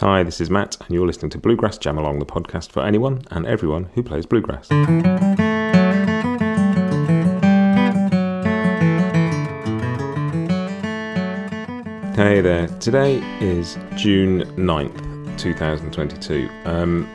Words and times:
Hi, 0.00 0.22
this 0.22 0.40
is 0.40 0.48
Matt, 0.48 0.78
and 0.80 0.94
you're 0.94 1.06
listening 1.06 1.28
to 1.32 1.38
Bluegrass 1.38 1.76
Jam 1.76 1.98
Along, 1.98 2.20
the 2.20 2.24
podcast 2.24 2.70
for 2.70 2.82
anyone 2.82 3.22
and 3.32 3.44
everyone 3.44 3.84
who 3.94 4.02
plays 4.02 4.24
bluegrass. 4.24 4.66
Hey 12.16 12.40
there, 12.40 12.66
today 12.80 13.18
is 13.42 13.76
June 13.94 14.44
9th, 14.56 15.38
2022, 15.38 16.48
um, 16.64 17.06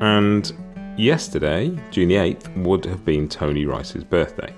and 0.00 0.52
yesterday, 0.96 1.76
June 1.90 2.06
the 2.06 2.14
8th, 2.14 2.56
would 2.62 2.84
have 2.84 3.04
been 3.04 3.28
Tony 3.28 3.66
Rice's 3.66 4.04
birthday. 4.04 4.54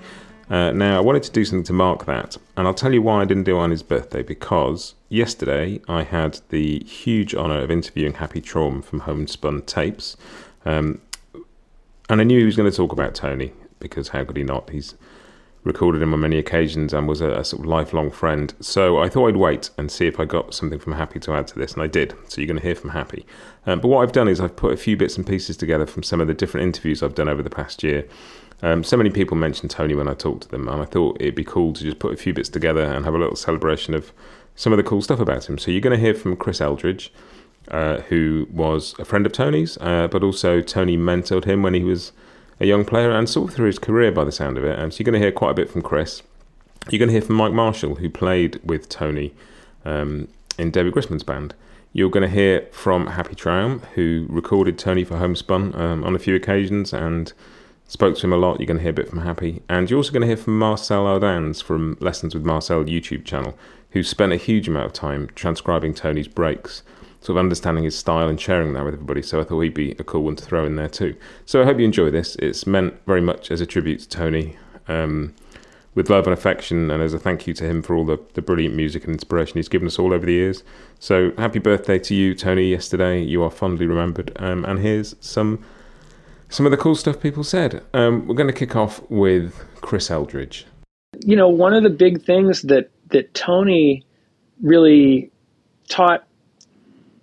Uh, 0.51 0.71
now, 0.71 0.97
I 0.97 0.99
wanted 0.99 1.23
to 1.23 1.31
do 1.31 1.43
something 1.43 1.63
to 1.63 1.73
mark 1.73 2.05
that, 2.05 2.37
and 2.57 2.67
I'll 2.67 2.75
tell 2.75 2.93
you 2.93 3.01
why 3.01 3.23
I 3.23 3.25
didn't 3.25 3.45
do 3.45 3.57
it 3.57 3.59
on 3.59 3.71
his 3.71 3.81
birthday 3.81 4.21
because 4.21 4.93
yesterday 5.11 5.81
I 5.87 6.03
had 6.03 6.39
the 6.49 6.79
huge 6.85 7.35
honour 7.35 7.59
of 7.59 7.69
interviewing 7.69 8.13
Happy 8.13 8.41
Traum 8.41 8.81
from 8.81 9.01
Homespun 9.01 9.63
Tapes. 9.63 10.15
Um, 10.65 11.01
and 12.09 12.21
I 12.21 12.23
knew 12.23 12.39
he 12.39 12.45
was 12.45 12.55
going 12.55 12.69
to 12.69 12.75
talk 12.75 12.91
about 12.91 13.13
Tony 13.13 13.53
because 13.79 14.09
how 14.09 14.23
could 14.23 14.37
he 14.37 14.43
not? 14.43 14.69
He's 14.69 14.95
recorded 15.63 16.01
him 16.01 16.13
on 16.13 16.19
many 16.19 16.37
occasions 16.37 16.91
and 16.93 17.07
was 17.07 17.21
a, 17.21 17.31
a, 17.31 17.45
sort 17.45 17.61
of 17.61 17.67
lifelong 17.67 18.09
friend. 18.09 18.53
So 18.61 18.99
I 18.99 19.09
thought 19.09 19.27
I'd 19.27 19.37
wait 19.37 19.69
and 19.77 19.91
see 19.91 20.07
if 20.07 20.19
I 20.19 20.25
got 20.25 20.53
something 20.53 20.79
from 20.79 20.93
Happy 20.93 21.19
to 21.19 21.33
add 21.33 21.47
to 21.47 21.59
this, 21.59 21.73
and 21.73 21.83
I 21.83 21.87
did. 21.87 22.15
So 22.27 22.41
you're 22.41 22.47
going 22.47 22.59
to 22.59 22.65
hear 22.65 22.75
from 22.75 22.91
Happy. 22.91 23.25
Um, 23.67 23.79
but 23.79 23.89
what 23.89 24.01
I've 24.01 24.11
done 24.11 24.27
is 24.27 24.39
I've 24.39 24.55
put 24.55 24.73
a 24.73 24.77
few 24.77 24.97
bits 24.97 25.17
and 25.17 25.27
pieces 25.27 25.57
together 25.57 25.85
from 25.85 26.03
some 26.03 26.19
of 26.19 26.27
the 26.27 26.33
different 26.33 26.65
interviews 26.65 27.03
I've 27.03 27.15
done 27.15 27.29
over 27.29 27.43
the 27.43 27.49
past 27.49 27.83
year 27.83 28.07
um, 28.63 28.83
so 28.83 28.95
many 28.95 29.09
people 29.09 29.35
mentioned 29.35 29.71
Tony 29.71 29.95
when 29.95 30.07
I 30.07 30.13
talked 30.13 30.43
to 30.43 30.49
them, 30.49 30.67
and 30.67 30.81
I 30.81 30.85
thought 30.85 31.17
it'd 31.19 31.35
be 31.35 31.43
cool 31.43 31.73
to 31.73 31.83
just 31.83 31.99
put 31.99 32.13
a 32.13 32.17
few 32.17 32.33
bits 32.33 32.49
together 32.49 32.83
and 32.83 33.05
have 33.05 33.15
a 33.15 33.17
little 33.17 33.35
celebration 33.35 33.93
of 33.93 34.13
some 34.55 34.73
of 34.73 34.77
the 34.77 34.83
cool 34.83 35.01
stuff 35.01 35.19
about 35.19 35.49
him. 35.49 35.57
So 35.57 35.71
you're 35.71 35.81
going 35.81 35.97
to 35.97 36.03
hear 36.03 36.13
from 36.13 36.35
Chris 36.35 36.61
Eldridge, 36.61 37.11
uh, 37.69 38.01
who 38.01 38.47
was 38.51 38.95
a 38.99 39.05
friend 39.05 39.25
of 39.25 39.31
Tony's, 39.31 39.77
uh, 39.79 40.07
but 40.07 40.23
also 40.23 40.61
Tony 40.61 40.97
mentored 40.97 41.45
him 41.45 41.61
when 41.61 41.73
he 41.73 41.83
was 41.83 42.11
a 42.59 42.65
young 42.65 42.85
player 42.85 43.11
and 43.11 43.29
sort 43.29 43.49
of 43.49 43.55
through 43.55 43.67
his 43.67 43.79
career 43.79 44.11
by 44.11 44.23
the 44.23 44.31
sound 44.31 44.57
of 44.57 44.63
it. 44.63 44.77
And 44.77 44.93
so 44.93 44.99
you're 44.99 45.05
going 45.05 45.19
to 45.19 45.25
hear 45.25 45.31
quite 45.31 45.51
a 45.51 45.55
bit 45.55 45.69
from 45.69 45.81
Chris. 45.81 46.21
You're 46.89 46.99
going 46.99 47.09
to 47.09 47.13
hear 47.13 47.21
from 47.21 47.35
Mike 47.35 47.53
Marshall, 47.53 47.95
who 47.95 48.09
played 48.09 48.59
with 48.63 48.89
Tony 48.89 49.33
um, 49.85 50.27
in 50.57 50.71
David 50.71 50.93
Grisman's 50.93 51.23
band. 51.23 51.53
You're 51.93 52.09
going 52.09 52.27
to 52.27 52.33
hear 52.33 52.67
from 52.71 53.07
Happy 53.07 53.35
Traum, 53.35 53.81
who 53.95 54.25
recorded 54.29 54.77
Tony 54.77 55.03
for 55.03 55.17
Homespun 55.17 55.75
um, 55.75 56.03
on 56.03 56.15
a 56.15 56.19
few 56.19 56.35
occasions 56.35 56.93
and 56.93 57.33
Spoke 57.91 58.15
to 58.15 58.25
him 58.25 58.31
a 58.31 58.37
lot. 58.37 58.57
You're 58.57 58.67
going 58.67 58.77
to 58.77 58.83
hear 58.83 58.91
a 58.91 58.93
bit 58.93 59.09
from 59.09 59.19
Happy. 59.19 59.61
And 59.67 59.89
you're 59.89 59.97
also 59.97 60.13
going 60.13 60.21
to 60.21 60.27
hear 60.27 60.37
from 60.37 60.57
Marcel 60.57 61.03
Ardans 61.03 61.61
from 61.61 61.97
Lessons 61.99 62.33
with 62.33 62.45
Marcel 62.45 62.85
YouTube 62.85 63.25
channel, 63.25 63.57
who 63.91 64.03
spent 64.03 64.33
a 64.33 64.37
huge 64.37 64.67
amount 64.67 64.85
of 64.85 64.93
time 64.93 65.29
transcribing 65.35 65.93
Tony's 65.93 66.27
breaks, 66.27 66.83
sort 67.19 67.37
of 67.37 67.39
understanding 67.39 67.83
his 67.83 67.97
style 67.97 68.27
and 68.27 68.39
sharing 68.39 68.73
that 68.73 68.85
with 68.85 68.93
everybody. 68.93 69.21
So 69.21 69.39
I 69.39 69.43
thought 69.43 69.61
he'd 69.61 69.73
be 69.73 69.91
a 69.91 70.03
cool 70.03 70.23
one 70.23 70.35
to 70.35 70.43
throw 70.43 70.65
in 70.65 70.75
there 70.75 70.89
too. 70.89 71.15
So 71.45 71.61
I 71.61 71.65
hope 71.65 71.79
you 71.79 71.85
enjoy 71.85 72.09
this. 72.09 72.35
It's 72.37 72.65
meant 72.65 72.95
very 73.05 73.21
much 73.21 73.51
as 73.51 73.61
a 73.61 73.65
tribute 73.65 74.01
to 74.01 74.09
Tony. 74.09 74.57
Um, 74.87 75.35
with 75.93 76.09
love 76.09 76.25
and 76.25 76.33
affection, 76.33 76.89
and 76.89 77.03
as 77.03 77.13
a 77.13 77.19
thank 77.19 77.47
you 77.47 77.53
to 77.53 77.65
him 77.65 77.81
for 77.81 77.95
all 77.95 78.05
the, 78.05 78.17
the 78.33 78.41
brilliant 78.41 78.73
music 78.75 79.03
and 79.03 79.13
inspiration 79.13 79.57
he's 79.57 79.67
given 79.67 79.87
us 79.87 79.99
all 79.99 80.13
over 80.13 80.25
the 80.25 80.31
years. 80.31 80.63
So, 80.99 81.33
happy 81.37 81.59
birthday 81.59 81.99
to 81.99 82.15
you, 82.15 82.33
Tony, 82.33 82.69
yesterday. 82.69 83.21
You 83.21 83.43
are 83.43 83.51
fondly 83.51 83.85
remembered. 83.85 84.31
Um, 84.37 84.63
and 84.63 84.79
here's 84.79 85.15
some 85.19 85.63
some 86.49 86.65
of 86.65 86.71
the 86.71 86.77
cool 86.77 86.95
stuff 86.95 87.19
people 87.21 87.43
said. 87.43 87.83
Um, 87.93 88.27
we're 88.27 88.35
going 88.35 88.47
to 88.47 88.53
kick 88.53 88.75
off 88.75 89.01
with 89.09 89.63
Chris 89.75 90.11
Eldridge. 90.11 90.65
You 91.19 91.35
know, 91.35 91.47
one 91.47 91.73
of 91.73 91.83
the 91.83 91.89
big 91.89 92.23
things 92.23 92.61
that 92.63 92.89
that 93.11 93.33
Tony 93.33 94.03
really 94.61 95.31
taught 95.89 96.25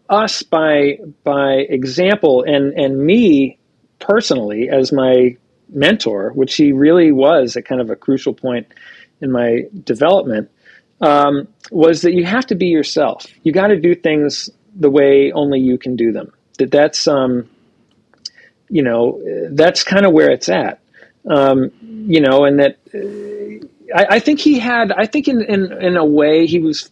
us 0.09 0.43
by 0.43 0.99
by 1.25 1.67
example, 1.69 2.43
and 2.45 2.73
and 2.75 2.99
me 2.99 3.59
personally 3.99 4.69
as 4.69 4.93
my 4.93 5.37
mentor, 5.71 6.31
which 6.35 6.55
he 6.57 6.73
really 6.73 7.13
was 7.13 7.57
at 7.57 7.65
kind 7.67 7.81
of 7.81 7.91
a 7.91 7.97
crucial 7.97 8.33
point 8.33 8.67
in 9.21 9.31
my 9.31 9.65
development, 9.85 10.51
um, 11.01 11.47
was 11.71 12.03
that 12.03 12.15
you 12.15 12.25
have 12.25 12.47
to 12.47 12.55
be 12.55 12.67
yourself. 12.67 13.27
You 13.43 13.53
got 13.53 13.69
to 13.69 13.79
do 13.79 13.95
things 13.95 14.49
the 14.75 14.91
way 14.91 15.33
only 15.33 15.61
you 15.61 15.77
can 15.77 15.97
do 15.97 16.13
them. 16.13 16.33
That 16.59 16.71
that's 16.71 17.07
um, 17.07 17.49
you 18.69 18.83
know, 18.83 19.21
that's 19.51 19.83
kind 19.83 20.07
of 20.07 20.13
where 20.13 20.31
it's 20.31 20.49
at. 20.49 20.81
Um, 21.29 21.71
you 22.09 22.21
know, 22.21 22.45
and 22.45 22.59
that 22.61 22.79
uh, 22.95 23.38
I, 23.95 24.07
I, 24.11 24.19
think 24.19 24.41
he 24.41 24.59
had. 24.59 24.93
I 24.93 25.07
think 25.07 25.29
in, 25.29 25.43
in 25.43 25.73
in 25.83 25.97
a 25.97 26.05
way 26.05 26.47
he 26.47 26.59
was 26.59 26.91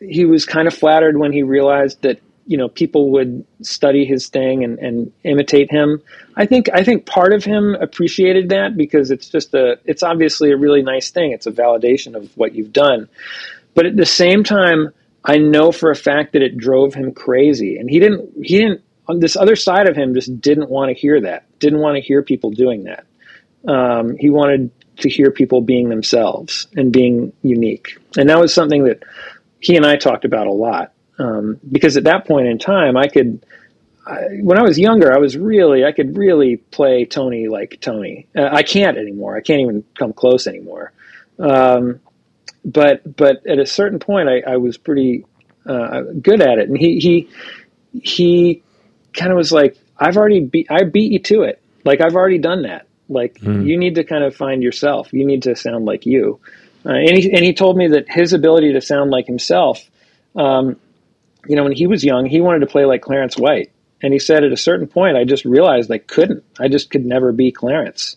he 0.00 0.24
was 0.24 0.44
kind 0.44 0.68
of 0.68 0.74
flattered 0.74 1.18
when 1.18 1.32
he 1.32 1.42
realized 1.42 2.02
that 2.02 2.20
you 2.46 2.56
know 2.56 2.68
people 2.68 3.10
would 3.12 3.44
study 3.62 4.04
his 4.04 4.28
thing 4.28 4.64
and, 4.64 4.78
and 4.78 5.12
imitate 5.24 5.70
him. 5.70 6.02
I 6.36 6.46
think 6.46 6.68
I 6.72 6.84
think 6.84 7.06
part 7.06 7.32
of 7.32 7.44
him 7.44 7.74
appreciated 7.74 8.48
that 8.50 8.76
because 8.76 9.10
it's 9.10 9.28
just 9.28 9.54
a 9.54 9.78
it's 9.84 10.02
obviously 10.02 10.50
a 10.50 10.56
really 10.56 10.82
nice 10.82 11.10
thing. 11.10 11.32
It's 11.32 11.46
a 11.46 11.52
validation 11.52 12.14
of 12.14 12.36
what 12.36 12.54
you've 12.54 12.72
done, 12.72 13.08
but 13.74 13.86
at 13.86 13.96
the 13.96 14.06
same 14.06 14.44
time. 14.44 14.92
I 15.24 15.36
know 15.36 15.72
for 15.72 15.90
a 15.90 15.96
fact 15.96 16.32
that 16.34 16.42
it 16.42 16.56
drove 16.56 16.94
him 16.94 17.12
crazy, 17.12 17.76
and 17.76 17.90
he 17.90 17.98
didn't. 17.98 18.30
He 18.42 18.58
didn't 18.58 18.82
this 19.16 19.36
other 19.36 19.56
side 19.56 19.88
of 19.88 19.96
him 19.96 20.14
just 20.14 20.40
didn't 20.40 20.68
want 20.68 20.90
to 20.90 20.94
hear 20.94 21.20
that, 21.22 21.46
didn't 21.58 21.80
want 21.80 21.96
to 21.96 22.02
hear 22.02 22.22
people 22.22 22.50
doing 22.50 22.84
that. 22.84 23.06
Um, 23.66 24.16
he 24.16 24.30
wanted 24.30 24.70
to 25.00 25.08
hear 25.08 25.30
people 25.30 25.60
being 25.60 25.88
themselves 25.88 26.66
and 26.76 26.92
being 26.92 27.32
unique. 27.42 27.98
And 28.16 28.28
that 28.28 28.38
was 28.38 28.52
something 28.52 28.84
that 28.84 29.02
he 29.60 29.76
and 29.76 29.86
I 29.86 29.96
talked 29.96 30.24
about 30.24 30.46
a 30.46 30.52
lot. 30.52 30.92
Um, 31.18 31.58
because 31.70 31.96
at 31.96 32.04
that 32.04 32.26
point 32.26 32.46
in 32.46 32.58
time, 32.58 32.96
I 32.96 33.08
could, 33.08 33.44
I, 34.06 34.20
when 34.40 34.58
I 34.58 34.62
was 34.62 34.78
younger, 34.78 35.12
I 35.12 35.18
was 35.18 35.36
really, 35.36 35.84
I 35.84 35.92
could 35.92 36.16
really 36.16 36.56
play 36.56 37.04
Tony 37.04 37.48
like 37.48 37.78
Tony. 37.80 38.28
Uh, 38.36 38.48
I 38.50 38.62
can't 38.62 38.96
anymore. 38.96 39.36
I 39.36 39.40
can't 39.40 39.60
even 39.60 39.84
come 39.98 40.12
close 40.12 40.46
anymore. 40.46 40.92
Um, 41.38 42.00
but, 42.64 43.16
but 43.16 43.46
at 43.46 43.58
a 43.58 43.66
certain 43.66 43.98
point, 43.98 44.28
I, 44.28 44.42
I 44.52 44.56
was 44.56 44.76
pretty 44.76 45.24
uh, 45.66 46.02
good 46.22 46.40
at 46.40 46.58
it. 46.58 46.68
And 46.68 46.76
he, 46.76 46.98
he, 46.98 47.28
he 48.00 48.62
kind 49.12 49.30
of 49.30 49.36
was 49.36 49.52
like, 49.52 49.76
I've 49.96 50.16
already 50.16 50.40
beat, 50.40 50.68
I 50.70 50.84
beat 50.84 51.12
you 51.12 51.18
to 51.20 51.42
it. 51.42 51.60
Like 51.84 52.00
I've 52.00 52.14
already 52.14 52.38
done 52.38 52.62
that. 52.62 52.87
Like 53.08 53.40
mm. 53.40 53.66
you 53.66 53.78
need 53.78 53.94
to 53.96 54.04
kind 54.04 54.24
of 54.24 54.36
find 54.36 54.62
yourself. 54.62 55.12
You 55.12 55.24
need 55.24 55.42
to 55.44 55.56
sound 55.56 55.84
like 55.84 56.06
you. 56.06 56.40
Uh, 56.84 56.92
and 56.92 57.16
he 57.16 57.32
and 57.32 57.44
he 57.44 57.52
told 57.52 57.76
me 57.76 57.88
that 57.88 58.08
his 58.08 58.32
ability 58.32 58.72
to 58.72 58.80
sound 58.80 59.10
like 59.10 59.26
himself, 59.26 59.80
um, 60.36 60.76
you 61.46 61.56
know, 61.56 61.64
when 61.64 61.72
he 61.72 61.86
was 61.86 62.04
young, 62.04 62.26
he 62.26 62.40
wanted 62.40 62.60
to 62.60 62.66
play 62.66 62.84
like 62.84 63.02
Clarence 63.02 63.36
White. 63.36 63.72
And 64.00 64.12
he 64.12 64.18
said 64.18 64.44
at 64.44 64.52
a 64.52 64.56
certain 64.56 64.86
point, 64.86 65.16
I 65.16 65.24
just 65.24 65.44
realized 65.44 65.90
I 65.90 65.98
couldn't. 65.98 66.44
I 66.60 66.68
just 66.68 66.90
could 66.90 67.04
never 67.04 67.32
be 67.32 67.50
Clarence. 67.50 68.16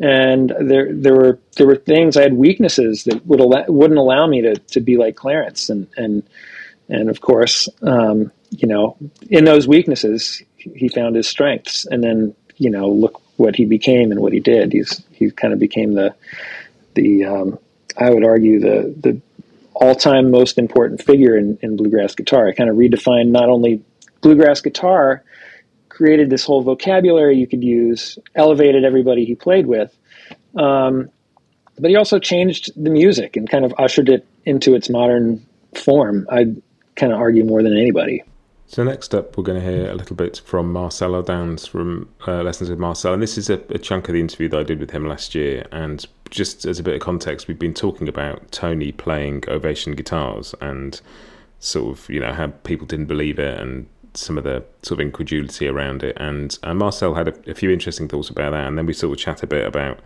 And 0.00 0.52
there, 0.60 0.92
there 0.92 1.14
were 1.14 1.38
there 1.56 1.66
were 1.66 1.76
things 1.76 2.16
I 2.16 2.22
had 2.22 2.34
weaknesses 2.34 3.04
that 3.04 3.24
would 3.26 3.40
al- 3.40 3.64
wouldn't 3.68 3.98
allow 3.98 4.26
me 4.26 4.42
to 4.42 4.56
to 4.56 4.80
be 4.80 4.96
like 4.96 5.16
Clarence. 5.16 5.70
And 5.70 5.86
and 5.96 6.22
and 6.88 7.08
of 7.08 7.20
course, 7.20 7.68
um, 7.82 8.30
you 8.50 8.68
know, 8.68 8.96
in 9.30 9.44
those 9.44 9.66
weaknesses, 9.66 10.42
he 10.56 10.88
found 10.88 11.16
his 11.16 11.28
strengths, 11.28 11.86
and 11.86 12.02
then 12.02 12.34
you 12.56 12.70
know, 12.70 12.88
look 12.88 13.20
what 13.36 13.56
he 13.56 13.64
became 13.64 14.10
and 14.10 14.20
what 14.20 14.32
he 14.32 14.40
did. 14.40 14.72
He's 14.72 15.02
he 15.12 15.30
kind 15.30 15.52
of 15.52 15.58
became 15.58 15.94
the 15.94 16.14
the 16.94 17.24
um, 17.24 17.58
I 17.98 18.10
would 18.10 18.24
argue 18.24 18.60
the 18.60 18.94
the 19.00 19.20
all 19.74 19.94
time 19.94 20.30
most 20.30 20.58
important 20.58 21.02
figure 21.02 21.36
in, 21.36 21.58
in 21.62 21.76
bluegrass 21.76 22.14
guitar. 22.14 22.48
I 22.48 22.52
kind 22.52 22.70
of 22.70 22.76
redefined 22.76 23.28
not 23.28 23.48
only 23.48 23.82
bluegrass 24.20 24.60
guitar, 24.60 25.24
created 25.88 26.30
this 26.30 26.44
whole 26.44 26.62
vocabulary 26.62 27.36
you 27.36 27.46
could 27.46 27.64
use, 27.64 28.18
elevated 28.34 28.84
everybody 28.84 29.24
he 29.24 29.34
played 29.34 29.66
with. 29.66 29.94
Um, 30.56 31.10
but 31.78 31.90
he 31.90 31.96
also 31.96 32.18
changed 32.18 32.70
the 32.82 32.90
music 32.90 33.36
and 33.36 33.50
kind 33.50 33.64
of 33.64 33.74
ushered 33.78 34.08
it 34.08 34.26
into 34.44 34.74
its 34.74 34.88
modern 34.88 35.44
form. 35.74 36.26
I'd 36.30 36.62
kind 36.94 37.12
of 37.12 37.18
argue 37.18 37.44
more 37.44 37.62
than 37.62 37.76
anybody. 37.76 38.22
So 38.66 38.82
next 38.82 39.14
up, 39.14 39.36
we're 39.36 39.44
going 39.44 39.60
to 39.60 39.66
hear 39.66 39.90
a 39.90 39.94
little 39.94 40.16
bit 40.16 40.40
from 40.44 40.72
Marcel 40.72 41.12
Ardans 41.12 41.68
from 41.68 42.08
uh, 42.26 42.42
Lessons 42.42 42.70
with 42.70 42.78
Marcel, 42.78 43.12
and 43.12 43.22
this 43.22 43.36
is 43.36 43.50
a, 43.50 43.60
a, 43.68 43.78
chunk 43.78 44.08
of 44.08 44.14
the 44.14 44.20
interview 44.20 44.48
that 44.48 44.58
I 44.58 44.62
did 44.62 44.80
with 44.80 44.90
him 44.90 45.06
last 45.06 45.34
year. 45.34 45.66
And 45.70 46.04
just 46.30 46.64
as 46.64 46.78
a 46.78 46.82
bit 46.82 46.94
of 46.94 47.00
context, 47.00 47.46
we've 47.46 47.58
been 47.58 47.74
talking 47.74 48.08
about 48.08 48.50
Tony 48.50 48.90
playing 48.90 49.44
Ovation 49.48 49.94
guitars 49.94 50.54
and 50.60 51.00
sort 51.60 51.96
of 51.96 52.10
you 52.10 52.20
know 52.20 52.32
how 52.32 52.48
people 52.48 52.86
didn't 52.86 53.06
believe 53.06 53.38
it 53.38 53.58
and 53.58 53.86
some 54.14 54.38
of 54.38 54.44
the 54.44 54.64
sort 54.82 55.00
of 55.00 55.06
incredulity 55.06 55.68
around 55.68 56.02
it. 56.02 56.16
And 56.18 56.58
uh, 56.62 56.74
Marcel 56.74 57.14
had 57.14 57.28
a, 57.28 57.50
a 57.50 57.54
few 57.54 57.70
interesting 57.70 58.08
thoughts 58.08 58.30
about 58.30 58.52
that, 58.52 58.66
and 58.66 58.78
then 58.78 58.86
we 58.86 58.94
sort 58.94 59.12
of 59.12 59.22
chat 59.22 59.42
a 59.42 59.46
bit 59.46 59.66
about 59.66 60.00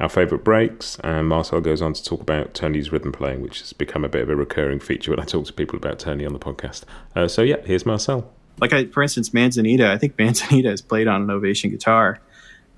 our 0.00 0.08
favourite 0.08 0.44
breaks. 0.44 0.98
And 1.04 1.28
Marcel 1.28 1.60
goes 1.60 1.82
on 1.82 1.92
to 1.92 2.02
talk 2.02 2.20
about 2.20 2.54
Tony's 2.54 2.92
rhythm 2.92 3.12
playing, 3.12 3.40
which 3.42 3.60
has 3.60 3.72
become 3.72 4.04
a 4.04 4.08
bit 4.08 4.22
of 4.22 4.30
a 4.30 4.36
recurring 4.36 4.80
feature 4.80 5.10
when 5.10 5.20
I 5.20 5.24
talk 5.24 5.46
to 5.46 5.52
people 5.52 5.76
about 5.76 5.98
Tony 5.98 6.26
on 6.26 6.32
the 6.32 6.38
podcast. 6.38 6.84
Uh, 7.14 7.28
so, 7.28 7.42
yeah, 7.42 7.56
here's 7.64 7.86
Marcel. 7.86 8.30
Like, 8.58 8.72
I, 8.72 8.86
for 8.86 9.02
instance, 9.02 9.32
Manzanita, 9.32 9.90
I 9.90 9.98
think 9.98 10.18
Manzanita 10.18 10.70
is 10.70 10.82
played 10.82 11.08
on 11.08 11.22
an 11.22 11.30
Ovation 11.30 11.70
guitar. 11.70 12.20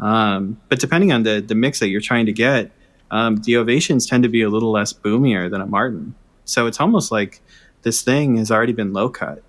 Um, 0.00 0.60
but 0.68 0.80
depending 0.80 1.12
on 1.12 1.22
the, 1.22 1.40
the 1.40 1.54
mix 1.54 1.80
that 1.80 1.88
you're 1.88 2.00
trying 2.00 2.26
to 2.26 2.32
get, 2.32 2.70
um, 3.10 3.36
the 3.36 3.56
Ovations 3.56 4.06
tend 4.06 4.22
to 4.24 4.28
be 4.28 4.42
a 4.42 4.48
little 4.48 4.72
less 4.72 4.92
boomier 4.92 5.48
than 5.48 5.60
a 5.60 5.66
Martin. 5.66 6.14
So 6.44 6.66
it's 6.66 6.80
almost 6.80 7.12
like 7.12 7.40
this 7.82 8.02
thing 8.02 8.36
has 8.38 8.50
already 8.50 8.72
been 8.72 8.92
low 8.92 9.08
cut. 9.08 9.42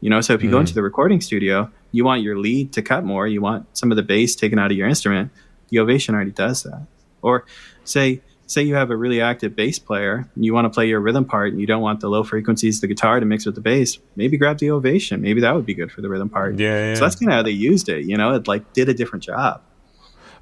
You 0.00 0.10
know, 0.10 0.20
so 0.20 0.34
if 0.34 0.42
you 0.42 0.48
mm. 0.48 0.52
go 0.52 0.60
into 0.60 0.74
the 0.74 0.82
recording 0.82 1.20
studio, 1.20 1.70
you 1.92 2.04
want 2.04 2.22
your 2.22 2.36
lead 2.36 2.72
to 2.72 2.82
cut 2.82 3.04
more, 3.04 3.26
you 3.28 3.40
want 3.40 3.66
some 3.76 3.92
of 3.92 3.96
the 3.96 4.02
bass 4.02 4.34
taken 4.34 4.58
out 4.58 4.72
of 4.72 4.76
your 4.76 4.88
instrument. 4.88 5.30
The 5.68 5.78
Ovation 5.78 6.14
already 6.14 6.32
does 6.32 6.64
that. 6.64 6.86
Or 7.22 7.46
say 7.84 8.20
say 8.46 8.62
you 8.62 8.74
have 8.74 8.90
a 8.90 8.96
really 8.96 9.20
active 9.20 9.56
bass 9.56 9.78
player 9.78 10.28
and 10.34 10.44
you 10.44 10.52
want 10.52 10.66
to 10.66 10.70
play 10.70 10.86
your 10.86 11.00
rhythm 11.00 11.24
part 11.24 11.52
and 11.52 11.60
you 11.60 11.66
don't 11.66 11.80
want 11.80 12.00
the 12.00 12.08
low 12.08 12.22
frequencies 12.22 12.76
of 12.76 12.80
the 12.82 12.86
guitar 12.86 13.18
to 13.18 13.26
mix 13.26 13.46
with 13.46 13.54
the 13.54 13.60
bass, 13.60 13.98
maybe 14.14 14.36
grab 14.36 14.58
the 14.58 14.70
ovation. 14.70 15.22
Maybe 15.22 15.40
that 15.40 15.54
would 15.54 15.66
be 15.66 15.74
good 15.74 15.90
for 15.90 16.02
the 16.02 16.08
rhythm 16.08 16.28
part. 16.28 16.58
Yeah. 16.58 16.88
yeah. 16.88 16.94
So 16.94 17.00
that's 17.00 17.16
kind 17.16 17.30
of 17.30 17.36
how 17.36 17.42
they 17.42 17.50
used 17.50 17.88
it. 17.88 18.04
You 18.04 18.16
know, 18.16 18.34
it 18.34 18.46
like 18.46 18.72
did 18.72 18.88
a 18.88 18.94
different 18.94 19.24
job. 19.24 19.62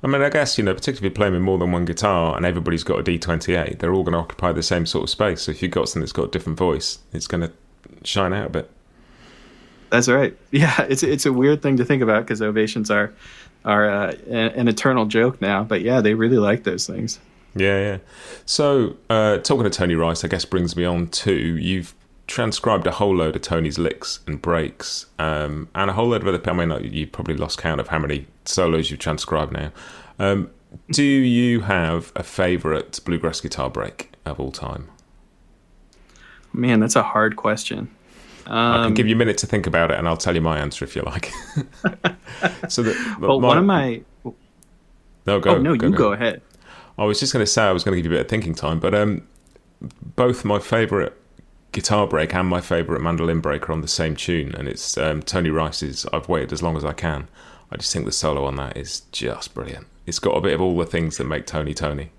I 0.03 0.07
mean, 0.07 0.23
I 0.23 0.31
guess, 0.31 0.57
you 0.57 0.65
know, 0.65 0.73
particularly 0.73 0.99
if 0.99 1.03
you're 1.03 1.17
playing 1.17 1.35
with 1.35 1.43
more 1.43 1.59
than 1.59 1.73
one 1.73 1.85
guitar 1.85 2.35
and 2.35 2.47
everybody's 2.47 2.85
got 2.85 2.99
a 2.99 3.03
D28, 3.03 3.79
they're 3.79 3.93
all 3.93 4.03
going 4.03 4.15
to 4.15 4.19
occupy 4.19 4.51
the 4.53 4.63
same 4.63 4.87
sort 4.87 5.05
of 5.05 5.11
space. 5.11 5.43
So 5.43 5.53
if 5.53 5.63
you've 5.63 5.71
got 5.71 5.89
something 5.89 6.01
that's 6.01 6.13
got 6.13 6.29
a 6.29 6.31
different 6.31 6.59
voice, 6.59 7.01
it's 7.13 7.27
going 7.27 7.43
to 7.43 7.53
shine 8.03 8.33
out 8.33 8.47
a 8.47 8.51
bit. 8.51 8.71
That's 9.91 10.09
right. 10.09 10.37
Yeah, 10.53 10.83
it's 10.89 11.05
it's 11.05 11.27
a 11.27 11.33
weird 11.33 11.63
thing 11.63 11.77
to 11.77 11.85
think 11.85 12.03
about 12.03 12.25
because 12.25 12.43
ovations 12.43 12.91
are 12.91 13.13
are 13.65 13.89
uh, 13.89 14.13
an 14.29 14.69
eternal 14.69 15.07
joke 15.07 15.41
now. 15.41 15.65
But 15.65 15.83
yeah, 15.83 16.01
they 16.01 16.15
really 16.15 16.39
like 16.39 16.65
those 16.65 16.87
things. 16.87 17.19
Yeah, 17.55 17.81
yeah. 17.81 17.99
So 18.47 18.97
uh, 19.09 19.39
talking 19.39 19.65
to 19.65 19.71
Tony 19.71 19.95
Rice, 19.95 20.25
I 20.25 20.29
guess 20.29 20.45
brings 20.45 20.77
me 20.77 20.85
on 20.85 21.09
to 21.09 21.33
you've 21.33 21.95
transcribed 22.27 22.87
a 22.87 22.93
whole 22.93 23.17
load 23.17 23.35
of 23.35 23.43
Tony's 23.43 23.79
licks 23.79 24.21
and 24.27 24.41
breaks, 24.41 25.07
um, 25.19 25.69
and 25.75 25.91
a 25.91 25.93
whole 25.93 26.09
load 26.09 26.23
of 26.23 26.29
other. 26.29 26.51
I 26.51 26.53
mean, 26.53 26.93
you 26.93 27.07
probably 27.07 27.37
lost 27.37 27.59
count 27.59 27.81
of 27.81 27.89
how 27.89 27.99
many 27.99 28.27
solos 28.45 28.91
you've 28.91 29.01
transcribed 29.01 29.53
now. 29.53 29.73
Um, 30.19 30.51
do 30.91 31.03
you 31.03 31.63
have 31.63 32.13
a 32.15 32.23
favourite 32.23 33.01
bluegrass 33.05 33.41
guitar 33.41 33.69
break 33.69 34.13
of 34.25 34.39
all 34.39 34.53
time? 34.53 34.89
Man, 36.53 36.81
that's 36.81 36.97
a 36.97 37.03
hard 37.03 37.37
question. 37.37 37.91
Um, 38.47 38.81
I 38.81 38.85
can 38.85 38.95
give 38.95 39.07
you 39.07 39.15
a 39.15 39.19
minute 39.19 39.39
to 39.39 39.47
think 39.47 39.67
about 39.67 39.91
it, 39.91 39.99
and 39.99 40.09
I'll 40.09 40.17
tell 40.17 40.35
you 40.35 40.41
my 40.41 40.59
answer 40.59 40.85
if 40.85 40.97
you 40.97 41.03
like. 41.03 41.27
so, 42.69 42.83
that, 42.83 43.17
well, 43.21 43.41
my, 43.41 43.49
one 43.49 43.59
of 43.59 43.65
my 43.65 44.03
no, 45.27 45.41
go. 45.41 45.57
Oh, 45.57 45.59
no, 45.59 45.77
go, 45.77 45.87
you 45.87 45.93
go. 45.93 45.99
go 45.99 46.13
ahead. 46.13 46.43
I 46.99 47.05
was 47.05 47.21
just 47.21 47.33
going 47.33 47.43
to 47.43 47.51
say 47.51 47.63
I 47.63 47.73
was 47.73 47.85
going 47.85 47.97
to 47.97 48.03
give 48.03 48.11
you 48.11 48.17
a 48.17 48.21
bit 48.21 48.27
of 48.27 48.31
thinking 48.31 48.55
time, 48.55 48.81
but 48.81 48.95
um, 48.95 49.27
both 50.17 50.45
my 50.45 50.59
favourite 50.59 51.13
guitar 51.73 52.07
break 52.07 52.35
and 52.35 52.49
my 52.49 52.61
favourite 52.61 53.01
mandolin 53.01 53.41
break 53.41 53.69
are 53.69 53.73
on 53.73 53.81
the 53.81 53.89
same 53.89 54.17
tune, 54.17 54.55
and 54.55 54.69
it's 54.69 54.99
um, 54.99 55.23
Tony 55.23 55.51
Rice's 55.51 56.07
"I've 56.13 56.29
Waited 56.29 56.53
as 56.53 56.63
Long 56.63 56.77
as 56.77 56.85
I 56.85 56.93
Can." 56.93 57.29
I 57.71 57.77
just 57.77 57.93
think 57.93 58.05
the 58.05 58.13
solo 58.13 58.45
on 58.45 58.57
that 58.57 58.77
is 58.77 59.01
just 59.13 59.55
brilliant. 59.55 59.87
It's 60.07 60.19
got 60.19 60.37
a 60.37 60.41
bit 60.41 60.55
of 60.55 60.61
all 60.61 60.77
the 60.77 60.87
things 60.87 61.19
that 61.19 61.25
make 61.25 61.47
Tony 61.47 61.73
Tony. 61.73 62.11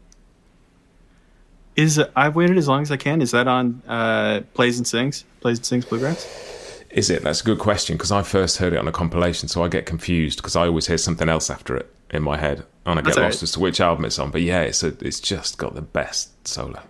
Is 1.75 1.99
uh, 1.99 2.09
I've 2.15 2.35
waited 2.35 2.57
as 2.57 2.67
long 2.67 2.81
as 2.81 2.91
I 2.91 2.97
can? 2.97 3.21
Is 3.21 3.31
that 3.31 3.47
on 3.47 3.81
uh, 3.87 4.41
Plays 4.53 4.77
and 4.77 4.87
Sings? 4.87 5.23
Plays 5.39 5.57
and 5.57 5.65
Sings 5.65 5.85
Bluegrass? 5.85 6.83
Is 6.89 7.09
it? 7.09 7.23
That's 7.23 7.41
a 7.41 7.43
good 7.43 7.59
question 7.59 7.95
because 7.95 8.11
I 8.11 8.21
first 8.21 8.57
heard 8.57 8.73
it 8.73 8.79
on 8.79 8.87
a 8.87 8.91
compilation, 8.91 9.47
so 9.47 9.63
I 9.63 9.69
get 9.69 9.85
confused 9.85 10.39
because 10.39 10.55
I 10.55 10.67
always 10.67 10.87
hear 10.87 10.97
something 10.97 11.29
else 11.29 11.49
after 11.49 11.77
it 11.77 11.93
in 12.09 12.21
my 12.23 12.37
head, 12.37 12.65
and 12.85 12.99
I 12.99 13.01
get 13.01 13.05
That's 13.05 13.17
lost 13.17 13.35
right. 13.37 13.43
as 13.43 13.51
to 13.53 13.59
which 13.61 13.79
album 13.79 14.03
it's 14.03 14.19
on. 14.19 14.31
But 14.31 14.41
yeah, 14.41 14.61
it's 14.61 14.83
a, 14.83 14.87
it's 14.99 15.21
just 15.21 15.57
got 15.57 15.73
the 15.73 15.81
best 15.81 16.47
solo. 16.47 16.81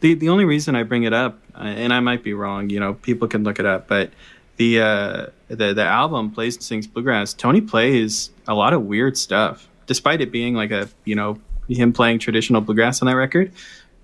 The 0.00 0.14
the 0.14 0.28
only 0.28 0.44
reason 0.44 0.76
I 0.76 0.84
bring 0.84 1.02
it 1.02 1.12
up, 1.12 1.40
uh, 1.56 1.62
and 1.62 1.92
I 1.92 1.98
might 1.98 2.22
be 2.22 2.34
wrong, 2.34 2.70
you 2.70 2.78
know, 2.78 2.94
people 2.94 3.26
can 3.26 3.42
look 3.42 3.58
it 3.58 3.66
up, 3.66 3.88
but 3.88 4.12
the 4.56 4.80
uh, 4.80 5.26
the 5.48 5.74
the 5.74 5.84
album 5.84 6.30
plays 6.30 6.54
and 6.54 6.62
sings 6.62 6.86
bluegrass. 6.86 7.34
Tony 7.34 7.60
plays 7.60 8.30
a 8.46 8.54
lot 8.54 8.72
of 8.72 8.82
weird 8.82 9.18
stuff, 9.18 9.68
despite 9.86 10.20
it 10.20 10.30
being 10.30 10.54
like 10.54 10.70
a 10.70 10.88
you 11.04 11.16
know 11.16 11.40
him 11.68 11.92
playing 11.92 12.18
traditional 12.18 12.60
bluegrass 12.60 13.02
on 13.02 13.06
that 13.06 13.16
record. 13.16 13.52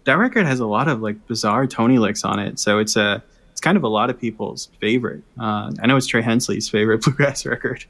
That 0.05 0.19
record 0.19 0.47
has 0.47 0.61
a 0.61 0.67
lot 0.67 0.89
of 0.89 1.01
like 1.01 1.27
bizarre 1.27 1.67
Tony 1.67 1.99
licks 1.99 2.25
on 2.25 2.39
it, 2.39 2.59
so 2.59 2.79
it's 2.79 2.97
a 2.97 3.23
it's 3.53 3.61
kind 3.61 3.77
of 3.77 3.85
a 3.85 3.89
lot 3.89 4.11
of 4.11 4.21
people's 4.21 4.69
favorite. 4.81 5.23
Uh, 5.39 5.73
I 5.81 5.87
know 5.87 5.97
it's 5.97 6.07
Trey 6.07 6.23
Hensley's 6.23 6.69
favorite 6.69 7.03
bluegrass 7.05 7.47
record. 7.47 7.85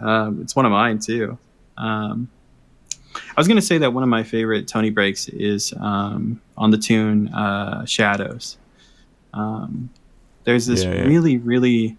Um, 0.00 0.40
it's 0.42 0.54
one 0.54 0.64
of 0.64 0.72
mine 0.72 1.00
too. 1.00 1.38
Um, 1.76 2.30
I 3.14 3.40
was 3.40 3.48
going 3.48 3.56
to 3.56 3.66
say 3.66 3.78
that 3.78 3.92
one 3.92 4.02
of 4.02 4.08
my 4.08 4.22
favorite 4.22 4.68
Tony 4.68 4.90
breaks 4.90 5.28
is 5.28 5.72
um, 5.78 6.40
on 6.56 6.70
the 6.70 6.78
tune 6.78 7.28
uh, 7.28 7.84
"Shadows." 7.84 8.58
Um, 9.34 9.90
there's 10.44 10.66
this 10.66 10.84
yeah, 10.84 10.94
yeah. 10.94 11.02
really, 11.02 11.36
really 11.36 11.96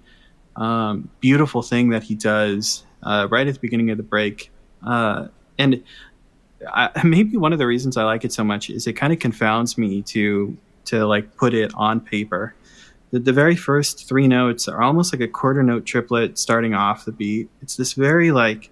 um, 0.56 1.10
beautiful 1.20 1.62
thing 1.62 1.90
that 1.90 2.04
he 2.04 2.16
does 2.16 2.84
uh, 3.04 3.28
right 3.30 3.48
at 3.48 3.54
the 3.54 3.60
beginning 3.60 3.92
of 3.92 3.98
the 3.98 4.04
break, 4.04 4.52
uh, 4.86 5.28
and 5.58 5.84
I, 6.68 6.90
maybe 7.04 7.38
one 7.38 7.54
of 7.54 7.60
the 7.60 7.68
reasons 7.68 7.98
I 7.98 8.04
like 8.04 8.26
it 8.26 8.34
so 8.34 8.44
much 8.44 8.70
is 8.70 8.88
it 8.88 8.94
kind 8.94 9.14
of 9.14 9.20
confounds 9.20 9.78
me 9.78 10.02
to 10.04 10.58
to 10.86 11.06
like 11.06 11.36
put 11.36 11.54
it 11.54 11.72
on 11.76 12.00
paper. 12.00 12.56
The, 13.12 13.20
the 13.20 13.34
very 13.34 13.56
first 13.56 14.08
three 14.08 14.28
notes 14.28 14.68
are 14.68 14.82
almost 14.82 15.14
like 15.14 15.22
a 15.22 15.28
quarter 15.28 15.64
note 15.64 15.86
triplet 15.86 16.38
starting 16.38 16.74
off 16.74 17.06
the 17.06 17.12
beat. 17.12 17.50
It's 17.62 17.76
this 17.76 17.94
very 17.94 18.32
like 18.32 18.70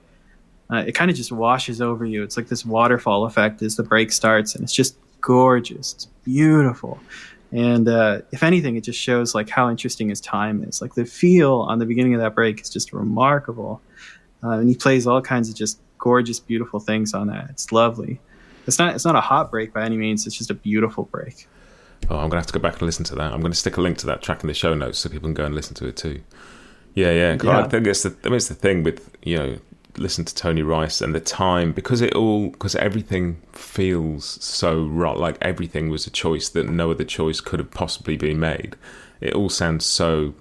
uh, 0.71 0.83
it 0.85 0.93
kind 0.93 1.09
of 1.09 1.15
just 1.15 1.31
washes 1.31 1.81
over 1.81 2.05
you. 2.05 2.23
It's 2.23 2.35
like 2.37 2.47
this 2.47 2.65
waterfall 2.65 3.25
effect 3.25 3.61
as 3.61 3.75
the 3.75 3.83
break 3.83 4.11
starts, 4.11 4.53
and 4.53 4.63
it's 4.63 4.73
just 4.73 4.97
gorgeous. 5.21 5.93
It's 5.93 6.05
beautiful. 6.23 6.99
And 7.51 7.87
uh, 7.87 8.21
if 8.31 8.43
anything, 8.43 8.75
it 8.75 8.81
just 8.83 8.99
shows 8.99 9.33
like 9.33 9.49
how 9.49 9.69
interesting 9.69 10.09
his 10.09 10.19
time 10.19 10.63
is. 10.63 10.81
Like 10.81 10.95
the 10.95 11.05
feel 11.05 11.61
on 11.61 11.79
the 11.79 11.85
beginning 11.85 12.13
of 12.13 12.19
that 12.19 12.35
break 12.35 12.59
is 12.59 12.69
just 12.69 12.91
remarkable, 12.91 13.81
uh, 14.43 14.49
and 14.49 14.67
he 14.67 14.75
plays 14.75 15.07
all 15.07 15.21
kinds 15.21 15.49
of 15.49 15.55
just 15.55 15.79
gorgeous, 15.97 16.39
beautiful 16.39 16.79
things 16.79 17.13
on 17.13 17.27
that. 17.27 17.49
It's 17.49 17.71
lovely. 17.71 18.19
It's 18.65 18.79
not 18.79 18.95
it's 18.95 19.05
not 19.05 19.15
a 19.15 19.21
hot 19.21 19.49
break 19.49 19.73
by 19.73 19.83
any 19.83 19.97
means. 19.97 20.27
It's 20.27 20.37
just 20.37 20.49
a 20.49 20.53
beautiful 20.53 21.05
break. 21.05 21.47
Oh, 22.09 22.17
I'm 22.17 22.29
gonna 22.29 22.41
have 22.41 22.47
to 22.47 22.53
go 22.53 22.59
back 22.59 22.73
and 22.73 22.83
listen 22.83 23.05
to 23.05 23.15
that. 23.15 23.33
I'm 23.33 23.41
gonna 23.41 23.55
stick 23.55 23.77
a 23.77 23.81
link 23.81 23.97
to 23.99 24.05
that 24.07 24.21
track 24.21 24.43
in 24.43 24.47
the 24.47 24.53
show 24.53 24.73
notes 24.73 24.99
so 24.99 25.09
people 25.09 25.27
can 25.27 25.33
go 25.33 25.45
and 25.45 25.55
listen 25.55 25.73
to 25.75 25.87
it 25.87 25.97
too. 25.97 26.21
Yeah, 26.93 27.11
yeah. 27.11 27.37
yeah. 27.41 27.59
I 27.59 27.67
think 27.67 27.87
it's 27.87 28.03
the 28.03 28.15
I 28.23 28.29
mean, 28.29 28.35
it's 28.35 28.47
the 28.47 28.55
thing 28.55 28.83
with 28.83 29.15
you 29.23 29.37
know 29.37 29.57
listen 29.97 30.25
to 30.25 30.35
Tony 30.35 30.61
Rice 30.61 31.01
and 31.01 31.15
the 31.15 31.19
time 31.19 31.71
because 31.71 32.01
it 32.01 32.13
all 32.13 32.49
because 32.49 32.75
everything 32.75 33.41
feels 33.51 34.43
so 34.43 34.85
right 34.85 35.17
like 35.17 35.37
everything 35.41 35.89
was 35.89 36.05
a 36.05 36.11
choice 36.11 36.49
that 36.49 36.69
no 36.69 36.91
other 36.91 37.03
choice 37.03 37.41
could 37.41 37.59
have 37.59 37.71
possibly 37.71 38.17
been 38.17 38.39
made. 38.39 38.75
It 39.21 39.33
all 39.33 39.49
sounds 39.49 39.85
so 39.85 40.33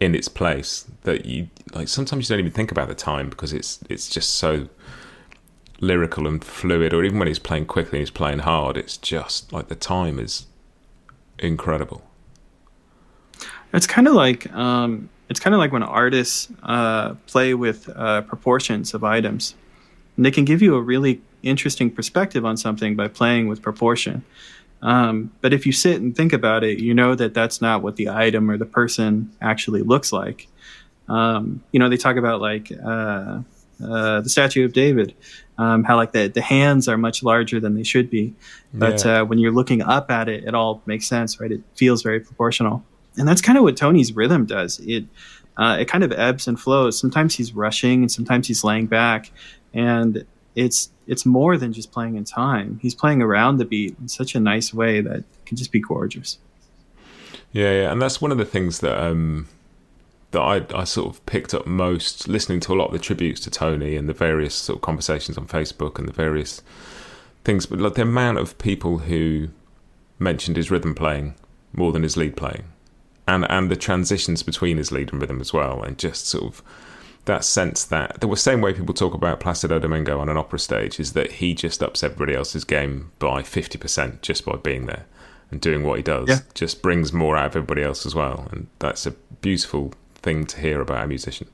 in 0.00 0.14
its 0.14 0.28
place 0.28 0.86
that 1.02 1.26
you 1.26 1.48
like 1.74 1.88
sometimes 1.88 2.28
you 2.28 2.34
don't 2.34 2.40
even 2.40 2.52
think 2.52 2.70
about 2.70 2.88
the 2.88 2.94
time 2.94 3.28
because 3.28 3.52
it's 3.52 3.80
it's 3.88 4.08
just 4.08 4.34
so 4.34 4.68
lyrical 5.80 6.26
and 6.26 6.44
fluid 6.44 6.92
or 6.92 7.04
even 7.04 7.18
when 7.18 7.28
he's 7.28 7.38
playing 7.38 7.66
quickly 7.66 7.98
and 7.98 8.02
he's 8.02 8.10
playing 8.10 8.40
hard 8.40 8.76
it's 8.76 8.96
just 8.96 9.52
like 9.52 9.68
the 9.68 9.74
time 9.74 10.18
is 10.18 10.46
incredible 11.38 12.02
it's 13.72 13.86
kind 13.86 14.08
of 14.08 14.14
like 14.14 14.50
um, 14.52 15.08
it's 15.28 15.40
kind 15.40 15.54
of 15.54 15.58
like 15.58 15.72
when 15.72 15.82
artists 15.82 16.48
uh, 16.62 17.14
play 17.26 17.54
with 17.54 17.88
uh, 17.94 18.22
proportions 18.22 18.94
of 18.94 19.04
items. 19.04 19.54
And 20.16 20.24
they 20.24 20.30
can 20.30 20.44
give 20.44 20.62
you 20.62 20.74
a 20.74 20.80
really 20.80 21.20
interesting 21.42 21.90
perspective 21.90 22.44
on 22.44 22.56
something 22.56 22.96
by 22.96 23.08
playing 23.08 23.46
with 23.48 23.62
proportion. 23.62 24.24
Um, 24.80 25.32
but 25.40 25.52
if 25.52 25.66
you 25.66 25.72
sit 25.72 26.00
and 26.00 26.16
think 26.16 26.32
about 26.32 26.62
it, 26.64 26.78
you 26.78 26.94
know 26.94 27.14
that 27.14 27.34
that's 27.34 27.60
not 27.60 27.82
what 27.82 27.96
the 27.96 28.08
item 28.08 28.50
or 28.50 28.56
the 28.56 28.66
person 28.66 29.32
actually 29.40 29.82
looks 29.82 30.12
like. 30.12 30.48
Um, 31.08 31.62
you 31.72 31.80
know, 31.80 31.88
they 31.88 31.96
talk 31.96 32.16
about 32.16 32.40
like 32.40 32.70
uh, 32.72 33.40
uh 33.82 34.20
the 34.20 34.28
statue 34.28 34.64
of 34.64 34.72
David, 34.72 35.14
um, 35.56 35.84
how 35.84 35.96
like 35.96 36.12
the, 36.12 36.28
the 36.28 36.42
hands 36.42 36.86
are 36.86 36.98
much 36.98 37.22
larger 37.22 37.60
than 37.60 37.74
they 37.74 37.82
should 37.82 38.10
be. 38.10 38.34
But 38.72 39.04
yeah. 39.04 39.20
Uh, 39.20 39.24
when 39.24 39.38
you're 39.38 39.52
looking 39.52 39.82
up 39.82 40.10
at 40.10 40.28
it, 40.28 40.44
it 40.44 40.54
all 40.54 40.82
makes 40.86 41.06
sense, 41.06 41.40
right? 41.40 41.50
It 41.50 41.62
feels 41.74 42.02
very 42.02 42.20
proportional 42.20 42.84
and 43.18 43.28
that's 43.28 43.42
kind 43.42 43.58
of 43.58 43.64
what 43.64 43.76
Tony's 43.76 44.12
rhythm 44.12 44.46
does. 44.46 44.80
It 44.80 45.04
uh, 45.56 45.76
it 45.80 45.86
kind 45.86 46.04
of 46.04 46.12
ebbs 46.12 46.46
and 46.46 46.58
flows. 46.58 46.98
Sometimes 46.98 47.34
he's 47.34 47.52
rushing, 47.52 48.02
and 48.02 48.10
sometimes 48.10 48.46
he's 48.46 48.62
laying 48.62 48.86
back, 48.86 49.32
and 49.74 50.24
it's 50.58 50.90
it's 51.06 51.24
more 51.24 51.56
than 51.56 51.72
just 51.72 51.92
playing 51.92 52.16
in 52.16 52.24
time. 52.24 52.80
He's 52.82 52.94
playing 52.94 53.22
around 53.22 53.58
the 53.58 53.64
beat 53.64 53.96
in 54.00 54.08
such 54.08 54.34
a 54.34 54.40
nice 54.40 54.74
way 54.74 55.00
that 55.00 55.22
can 55.46 55.56
just 55.56 55.70
be 55.70 55.80
gorgeous. 55.80 56.38
Yeah, 57.52 57.72
yeah, 57.72 57.92
and 57.92 58.02
that's 58.02 58.20
one 58.20 58.32
of 58.32 58.38
the 58.38 58.44
things 58.44 58.80
that 58.80 59.00
um, 59.00 59.48
that 60.32 60.40
I, 60.40 60.66
I 60.74 60.84
sort 60.84 61.08
of 61.08 61.24
picked 61.26 61.54
up 61.54 61.66
most 61.66 62.26
listening 62.28 62.58
to 62.60 62.72
a 62.72 62.76
lot 62.76 62.86
of 62.86 62.92
the 62.92 62.98
tributes 62.98 63.40
to 63.42 63.50
Tony 63.50 63.96
and 63.96 64.08
the 64.08 64.12
various 64.12 64.54
sort 64.54 64.78
of 64.78 64.82
conversations 64.82 65.38
on 65.38 65.46
Facebook 65.46 65.96
and 65.98 66.08
the 66.08 66.12
various 66.12 66.60
things. 67.44 67.64
But 67.64 67.78
like 67.78 67.94
the 67.94 68.02
amount 68.02 68.38
of 68.38 68.58
people 68.58 68.98
who 68.98 69.48
mentioned 70.18 70.56
his 70.56 70.72
rhythm 70.72 70.94
playing 70.94 71.36
more 71.72 71.92
than 71.92 72.02
his 72.02 72.16
lead 72.16 72.36
playing 72.36 72.64
and 73.28 73.48
and 73.48 73.70
the 73.70 73.76
transitions 73.76 74.42
between 74.42 74.76
his 74.76 74.90
lead 74.90 75.12
and 75.12 75.20
rhythm 75.20 75.40
as 75.40 75.52
well, 75.52 75.82
and 75.84 75.96
just 75.98 76.26
sort 76.26 76.44
of 76.44 76.62
that 77.28 77.44
sense 77.44 77.84
that 77.84 78.20
the 78.20 78.34
same 78.34 78.60
way 78.60 78.72
people 78.74 78.94
talk 78.94 79.14
about 79.14 79.38
Placido 79.38 79.78
Domingo 79.78 80.18
on 80.18 80.28
an 80.28 80.36
opera 80.36 80.58
stage 80.58 80.98
is 80.98 81.12
that 81.12 81.32
he 81.32 81.54
just 81.54 81.82
ups 81.82 82.02
everybody 82.02 82.34
else's 82.34 82.64
game 82.64 83.12
by 83.20 83.42
fifty 83.42 83.78
percent 83.78 84.22
just 84.22 84.44
by 84.44 84.56
being 84.56 84.86
there 84.86 85.06
and 85.50 85.60
doing 85.60 85.84
what 85.84 85.98
he 85.98 86.02
does. 86.02 86.28
Yeah. 86.28 86.40
Just 86.54 86.82
brings 86.82 87.12
more 87.12 87.36
out 87.36 87.46
of 87.46 87.56
everybody 87.56 87.82
else 87.82 88.04
as 88.04 88.14
well, 88.14 88.48
and 88.50 88.66
that's 88.80 89.06
a 89.06 89.12
beautiful 89.40 89.92
thing 90.16 90.46
to 90.46 90.60
hear 90.60 90.80
about 90.80 91.04
a 91.04 91.06
musician. 91.06 91.48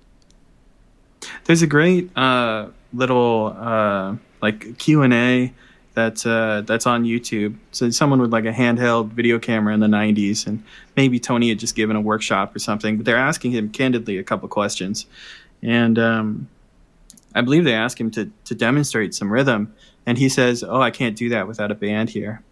There's 1.45 1.63
a 1.63 1.67
great 1.67 2.17
uh, 2.17 2.69
little 2.93 3.55
uh, 3.59 4.17
like 4.41 4.79
Q 4.79 5.03
and 5.03 5.13
A 5.13 5.53
that's 5.95 6.27
uh, 6.27 6.63
that's 6.67 6.87
on 6.87 7.05
YouTube. 7.05 7.57
So 7.73 7.91
someone 7.91 8.21
with 8.21 8.33
like 8.33 8.45
a 8.45 8.53
handheld 8.53 9.11
video 9.11 9.39
camera 9.39 9.73
in 9.75 9.81
the 9.81 9.87
'90s, 9.87 10.47
and 10.47 10.63
maybe 10.97 11.19
Tony 11.21 11.49
had 11.49 11.59
just 11.59 11.77
given 11.77 11.97
a 11.97 12.01
workshop 12.01 12.55
or 12.55 12.59
something. 12.59 12.97
But 12.97 13.07
they're 13.07 13.17
asking 13.17 13.53
him 13.53 13.71
candidly 13.71 14.19
a 14.19 14.25
couple 14.25 14.49
questions, 14.49 15.07
and 15.65 15.99
um, 15.99 16.49
I 17.35 17.41
believe 17.41 17.65
they 17.65 17.75
ask 17.75 18.01
him 18.01 18.11
to 18.13 18.31
to 18.45 18.55
demonstrate 18.55 19.15
some 19.15 19.33
rhythm, 19.33 19.75
and 20.07 20.19
he 20.19 20.29
says, 20.29 20.63
"Oh, 20.63 20.81
I 20.81 20.91
can't 20.91 21.17
do 21.17 21.29
that 21.31 21.49
without 21.49 21.71
a 21.71 21.75
band 21.75 22.11
here." 22.11 22.43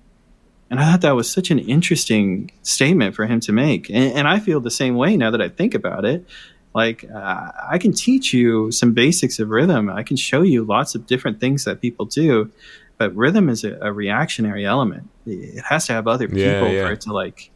And 0.71 0.81
I 0.81 0.91
thought 0.91 1.03
that 1.03 1.15
was 1.15 1.31
such 1.31 1.51
an 1.51 1.59
interesting 1.59 2.51
statement 2.63 3.15
for 3.15 3.27
him 3.27 3.41
to 3.41 3.53
make, 3.53 3.91
and, 3.91 4.13
and 4.15 4.29
I 4.29 4.39
feel 4.39 4.61
the 4.61 4.71
same 4.71 4.97
way 4.97 5.17
now 5.17 5.31
that 5.31 5.43
I 5.43 5.49
think 5.51 5.75
about 5.75 6.05
it. 6.05 6.27
Like 6.75 7.05
uh, 7.15 7.53
I 7.71 7.77
can 7.77 7.93
teach 7.93 8.33
you 8.33 8.73
some 8.73 8.95
basics 8.95 9.39
of 9.39 9.51
rhythm. 9.51 9.91
I 9.91 10.03
can 10.03 10.17
show 10.17 10.41
you 10.41 10.65
lots 10.65 10.95
of 10.95 11.07
different 11.07 11.39
things 11.39 11.65
that 11.65 11.83
people 11.83 12.07
do, 12.07 12.51
but 12.97 13.15
rhythm 13.15 13.51
is 13.51 13.63
a, 13.65 13.79
a 13.83 13.93
reactionary 13.93 14.65
element. 14.65 15.11
It 15.27 15.63
has 15.65 15.87
to 15.89 15.93
have 15.93 16.09
other 16.09 16.27
people 16.27 16.41
Yeah, 16.41 16.67
yeah. 16.71 16.87
for 16.87 16.93
it 16.93 17.03
to 17.03 17.13
like 17.13 17.51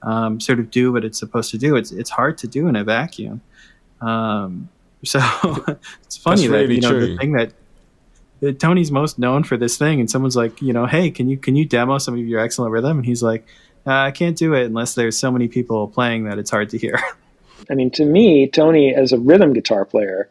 um, 0.00 0.40
sort 0.40 0.58
of 0.58 0.70
do 0.70 0.90
what 0.90 1.04
it's 1.04 1.18
supposed 1.18 1.50
to 1.50 1.58
do. 1.58 1.76
It's 1.76 1.92
it's 1.92 2.08
hard 2.08 2.38
to 2.38 2.46
do 2.48 2.66
in 2.66 2.76
a 2.76 2.84
vacuum. 2.84 3.42
Um, 4.00 4.70
so 5.04 5.18
it's 6.04 6.16
funny 6.16 6.42
That's 6.46 6.52
that 6.52 6.58
really 6.58 6.74
you 6.76 6.80
know 6.80 6.90
true. 6.90 7.06
the 7.06 7.16
thing 7.16 7.32
that, 7.32 7.52
that 8.40 8.60
Tony's 8.60 8.90
most 8.90 9.18
known 9.18 9.44
for 9.44 9.56
this 9.56 9.76
thing, 9.76 10.00
and 10.00 10.10
someone's 10.10 10.36
like, 10.36 10.60
you 10.62 10.72
know, 10.72 10.86
hey, 10.86 11.10
can 11.10 11.28
you 11.28 11.36
can 11.36 11.56
you 11.56 11.64
demo 11.64 11.98
some 11.98 12.14
of 12.14 12.20
your 12.20 12.40
excellent 12.40 12.72
rhythm? 12.72 12.98
And 12.98 13.06
he's 13.06 13.22
like, 13.22 13.46
uh, 13.86 13.92
I 13.92 14.10
can't 14.10 14.36
do 14.36 14.54
it 14.54 14.64
unless 14.64 14.94
there's 14.94 15.16
so 15.16 15.30
many 15.30 15.48
people 15.48 15.88
playing 15.88 16.24
that 16.24 16.38
it's 16.38 16.50
hard 16.50 16.70
to 16.70 16.78
hear. 16.78 17.00
I 17.70 17.74
mean, 17.74 17.90
to 17.92 18.04
me, 18.04 18.48
Tony 18.48 18.94
as 18.94 19.12
a 19.12 19.18
rhythm 19.18 19.52
guitar 19.52 19.84
player, 19.84 20.28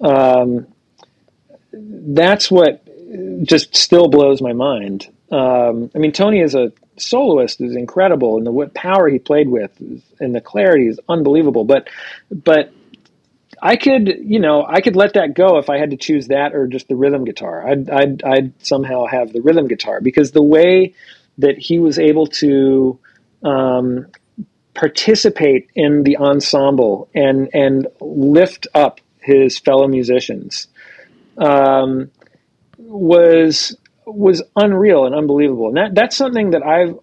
um, 0.00 0.66
that's 1.72 2.50
what 2.50 2.84
just 3.44 3.74
still 3.76 4.08
blows 4.08 4.40
my 4.40 4.52
mind. 4.52 5.08
Um, 5.30 5.90
I 5.94 5.98
mean, 5.98 6.12
Tony 6.12 6.42
as 6.42 6.54
a 6.54 6.72
soloist 6.96 7.60
is 7.60 7.74
incredible, 7.76 8.36
and 8.36 8.46
the 8.46 8.52
what 8.52 8.74
power 8.74 9.08
he 9.08 9.18
played 9.18 9.48
with 9.48 9.70
and 10.20 10.34
the 10.34 10.40
clarity 10.40 10.86
is 10.86 11.00
unbelievable. 11.08 11.64
But, 11.64 11.88
but 12.30 12.72
I 13.64 13.76
could, 13.76 14.18
you 14.20 14.40
know, 14.40 14.66
I 14.68 14.82
could 14.82 14.94
let 14.94 15.14
that 15.14 15.34
go 15.34 15.56
if 15.56 15.70
I 15.70 15.78
had 15.78 15.90
to 15.92 15.96
choose 15.96 16.28
that 16.28 16.54
or 16.54 16.66
just 16.66 16.86
the 16.86 16.96
rhythm 16.96 17.24
guitar. 17.24 17.66
I'd, 17.66 17.88
I'd, 17.88 18.22
I'd 18.22 18.62
somehow 18.62 19.06
have 19.06 19.32
the 19.32 19.40
rhythm 19.40 19.68
guitar 19.68 20.02
because 20.02 20.32
the 20.32 20.42
way 20.42 20.94
that 21.38 21.56
he 21.56 21.78
was 21.78 21.98
able 21.98 22.26
to 22.26 22.98
um, 23.42 24.06
participate 24.74 25.70
in 25.74 26.02
the 26.02 26.18
ensemble 26.18 27.08
and 27.14 27.48
and 27.54 27.86
lift 28.00 28.66
up 28.74 29.00
his 29.20 29.58
fellow 29.58 29.88
musicians 29.88 30.66
um, 31.38 32.10
was 32.76 33.76
was 34.06 34.42
unreal 34.56 35.06
and 35.06 35.14
unbelievable. 35.14 35.68
And 35.68 35.76
that 35.76 35.94
that's 35.94 36.16
something 36.16 36.50
that 36.50 36.62
I've 36.62 36.98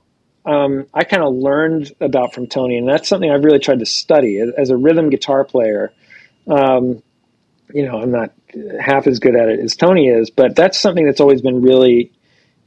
um, 0.45 0.87
I 0.93 1.03
kind 1.03 1.23
of 1.23 1.33
learned 1.33 1.91
about 2.01 2.33
from 2.33 2.47
Tony, 2.47 2.77
and 2.77 2.87
that's 2.87 3.07
something 3.07 3.29
I've 3.31 3.43
really 3.43 3.59
tried 3.59 3.79
to 3.79 3.85
study 3.85 4.39
as, 4.39 4.49
as 4.57 4.69
a 4.69 4.77
rhythm 4.77 5.09
guitar 5.09 5.43
player. 5.43 5.91
Um, 6.47 7.01
you 7.73 7.85
know, 7.85 7.99
I'm 8.01 8.11
not 8.11 8.33
half 8.79 9.07
as 9.07 9.19
good 9.19 9.35
at 9.35 9.49
it 9.49 9.59
as 9.59 9.75
Tony 9.75 10.07
is, 10.07 10.29
but 10.29 10.55
that's 10.55 10.79
something 10.79 11.05
that's 11.05 11.21
always 11.21 11.41
been 11.41 11.61
really 11.61 12.11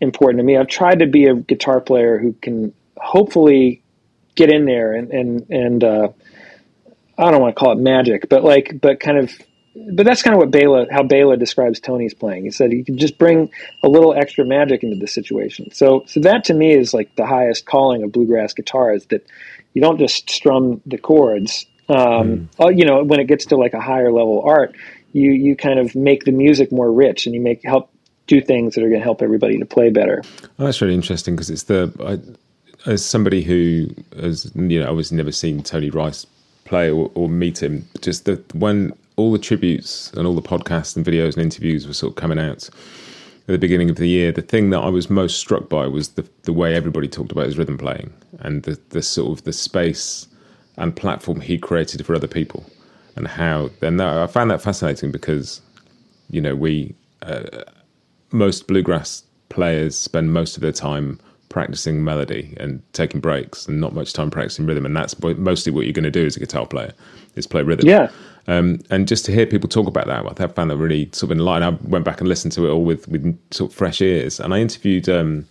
important 0.00 0.40
to 0.40 0.45
me. 0.45 0.57
I've 0.57 0.69
tried 0.69 1.00
to 1.00 1.07
be 1.07 1.26
a 1.26 1.35
guitar 1.35 1.81
player 1.81 2.19
who 2.19 2.33
can 2.35 2.73
hopefully 2.97 3.83
get 4.35 4.50
in 4.50 4.64
there 4.64 4.93
and 4.95 5.11
and 5.12 5.50
and 5.50 5.85
uh, 5.85 6.09
I 7.19 7.31
don't 7.31 7.40
want 7.40 7.54
to 7.54 7.61
call 7.61 7.73
it 7.73 7.78
magic, 7.78 8.28
but 8.28 8.45
like 8.45 8.81
but 8.81 9.00
kind 9.00 9.19
of 9.19 9.33
but 9.93 10.07
that's 10.07 10.23
kind 10.23 10.35
of 10.35 10.38
what 10.38 10.50
Bela 10.50 10.87
how 10.90 11.02
Bela 11.02 11.37
describes 11.37 11.81
Tony's 11.81 12.14
playing. 12.14 12.45
He 12.45 12.50
said 12.50 12.73
he 12.73 12.85
can 12.85 12.99
just 12.99 13.19
bring 13.19 13.50
a 13.83 13.88
little 13.88 14.14
extra 14.14 14.45
magic 14.45 14.83
into 14.83 14.97
the 14.97 15.07
situation. 15.09 15.71
So 15.73 16.04
so 16.07 16.21
that 16.21 16.45
to 16.45 16.54
me 16.54 16.73
is 16.73 16.95
like 16.95 17.14
the 17.16 17.26
highest 17.26 17.66
calling 17.66 18.02
of 18.02 18.12
bluegrass 18.12 18.52
guitar 18.54 18.93
is 18.93 19.07
that 19.07 19.26
you 19.73 19.83
don't 19.83 19.99
just 19.99 20.31
strum 20.31 20.81
the 20.87 20.99
chords. 20.99 21.66
Um, 21.88 22.49
oh, 22.59 22.71
you 22.71 22.85
know, 22.85 23.05
when 23.05 23.21
it 23.21 23.26
gets 23.26 23.47
to 23.47 23.57
like 23.57 23.75
a 23.75 23.81
higher 23.81 24.11
level 24.12 24.43
art, 24.43 24.75
you 25.12 25.31
you 25.31 25.57
kind 25.57 25.79
of 25.79 25.95
make 25.95 26.25
the 26.25 26.33
music 26.33 26.73
more 26.73 26.91
rich 26.93 27.26
and 27.26 27.35
you 27.35 27.41
make 27.41 27.62
help 27.64 27.91
do 28.26 28.41
things 28.41 28.75
that 28.75 28.83
are 28.83 28.88
going 28.88 29.00
to 29.00 29.05
help 29.05 29.23
everybody 29.23 29.59
to 29.59 29.67
play 29.67 29.91
better. 29.91 30.23
Oh, 30.59 30.64
that's 30.64 30.81
really 30.81 30.95
interesting 30.95 31.35
because 31.37 31.50
it's 31.50 31.64
the 31.64 31.93
I, 32.87 32.91
as 32.91 33.05
somebody 33.05 33.43
who 33.43 33.88
has 34.21 34.50
you 34.55 34.81
know 34.81 34.88
obviously 34.88 35.17
never 35.17 35.33
seen 35.33 35.62
Tony 35.62 35.91
Rice 35.91 36.26
play 36.64 36.91
or, 36.91 37.11
or 37.14 37.29
meet 37.29 37.62
him. 37.62 37.87
Just 38.00 38.25
the 38.25 38.43
when 38.55 38.93
all 39.17 39.33
the 39.33 39.38
tributes 39.38 40.12
and 40.14 40.26
all 40.26 40.35
the 40.35 40.43
podcasts 40.43 40.97
and 40.97 41.05
videos 41.05 41.35
and 41.35 41.43
interviews 41.43 41.87
were 41.87 41.95
sort 41.95 42.12
of 42.12 42.17
coming 42.17 42.38
out 42.38 42.69
at 43.47 43.53
the 43.53 43.59
beginning 43.59 43.91
of 43.91 43.97
the 43.97 44.09
year, 44.09 44.33
the 44.33 44.43
thing 44.43 44.71
that 44.71 44.81
I 44.81 44.88
was 44.88 45.11
most 45.11 45.38
struck 45.38 45.69
by 45.69 45.87
was 45.87 46.11
the 46.11 46.26
the 46.43 46.53
way 46.53 46.75
everybody 46.75 47.09
talked 47.09 47.33
about 47.33 47.47
his 47.47 47.59
rhythm 47.59 47.79
playing 47.79 48.12
and 48.41 48.62
the 48.62 48.79
the 48.91 49.03
sort 49.03 49.38
of 49.38 49.45
the 49.45 49.53
space 49.53 50.26
and 50.76 50.95
platform 50.97 51.40
he 51.40 51.59
created 51.59 52.04
for 52.04 52.14
other 52.14 52.26
people 52.28 52.64
and 53.16 53.28
how 53.28 53.71
then 53.81 53.97
that, 53.99 54.16
I 54.19 54.26
found 54.26 54.50
that 54.50 54.61
fascinating 54.62 55.11
because 55.12 55.61
you 56.31 56.40
know 56.40 56.54
we 56.54 56.95
most 58.33 58.66
bluegrass 58.66 59.23
players 59.49 59.97
spend 59.97 60.33
most 60.33 60.57
of 60.57 60.61
their 60.62 60.73
time 60.73 61.21
practicing 61.49 62.02
melody 62.02 62.57
and 62.59 62.83
taking 62.93 63.21
breaks 63.21 63.69
and 63.69 63.81
not 63.81 63.95
much 63.95 64.12
time 64.12 64.31
practicing 64.31 64.66
rhythm 64.66 64.85
and 64.85 64.97
that's 64.97 65.14
mostly 65.23 65.71
what 65.71 65.85
you're 65.85 65.93
going 65.93 66.02
to 66.02 66.11
do 66.11 66.26
as 66.26 66.37
a 66.37 66.40
guitar 66.40 66.66
player 66.66 66.93
is 67.37 67.47
play 67.47 67.62
rhythm 67.62 67.87
Yeah. 67.88 68.11
um, 68.49 68.81
and 68.90 69.07
just 69.07 69.25
to 69.26 69.33
hear 69.33 69.47
people 69.47 69.69
talk 69.69 69.87
about 69.87 70.07
that 70.09 70.40
I 70.40 70.47
found 70.49 70.71
that 70.71 70.76
really 70.76 71.09
sort 71.12 71.31
of 71.31 71.38
enlightening 71.38 71.75
I 71.75 71.88
went 71.88 72.04
back 72.04 72.21
and 72.21 72.28
listened 72.28 72.52
to 72.54 72.66
it 72.66 72.71
all 72.71 72.83
with, 72.83 73.07
with 73.07 73.38
sort 73.52 73.71
of 73.71 73.76
fresh 73.76 74.00
ears 74.00 74.40
and 74.40 74.52
I 74.52 74.59
interviewed 74.59 75.09
um, 75.09 75.47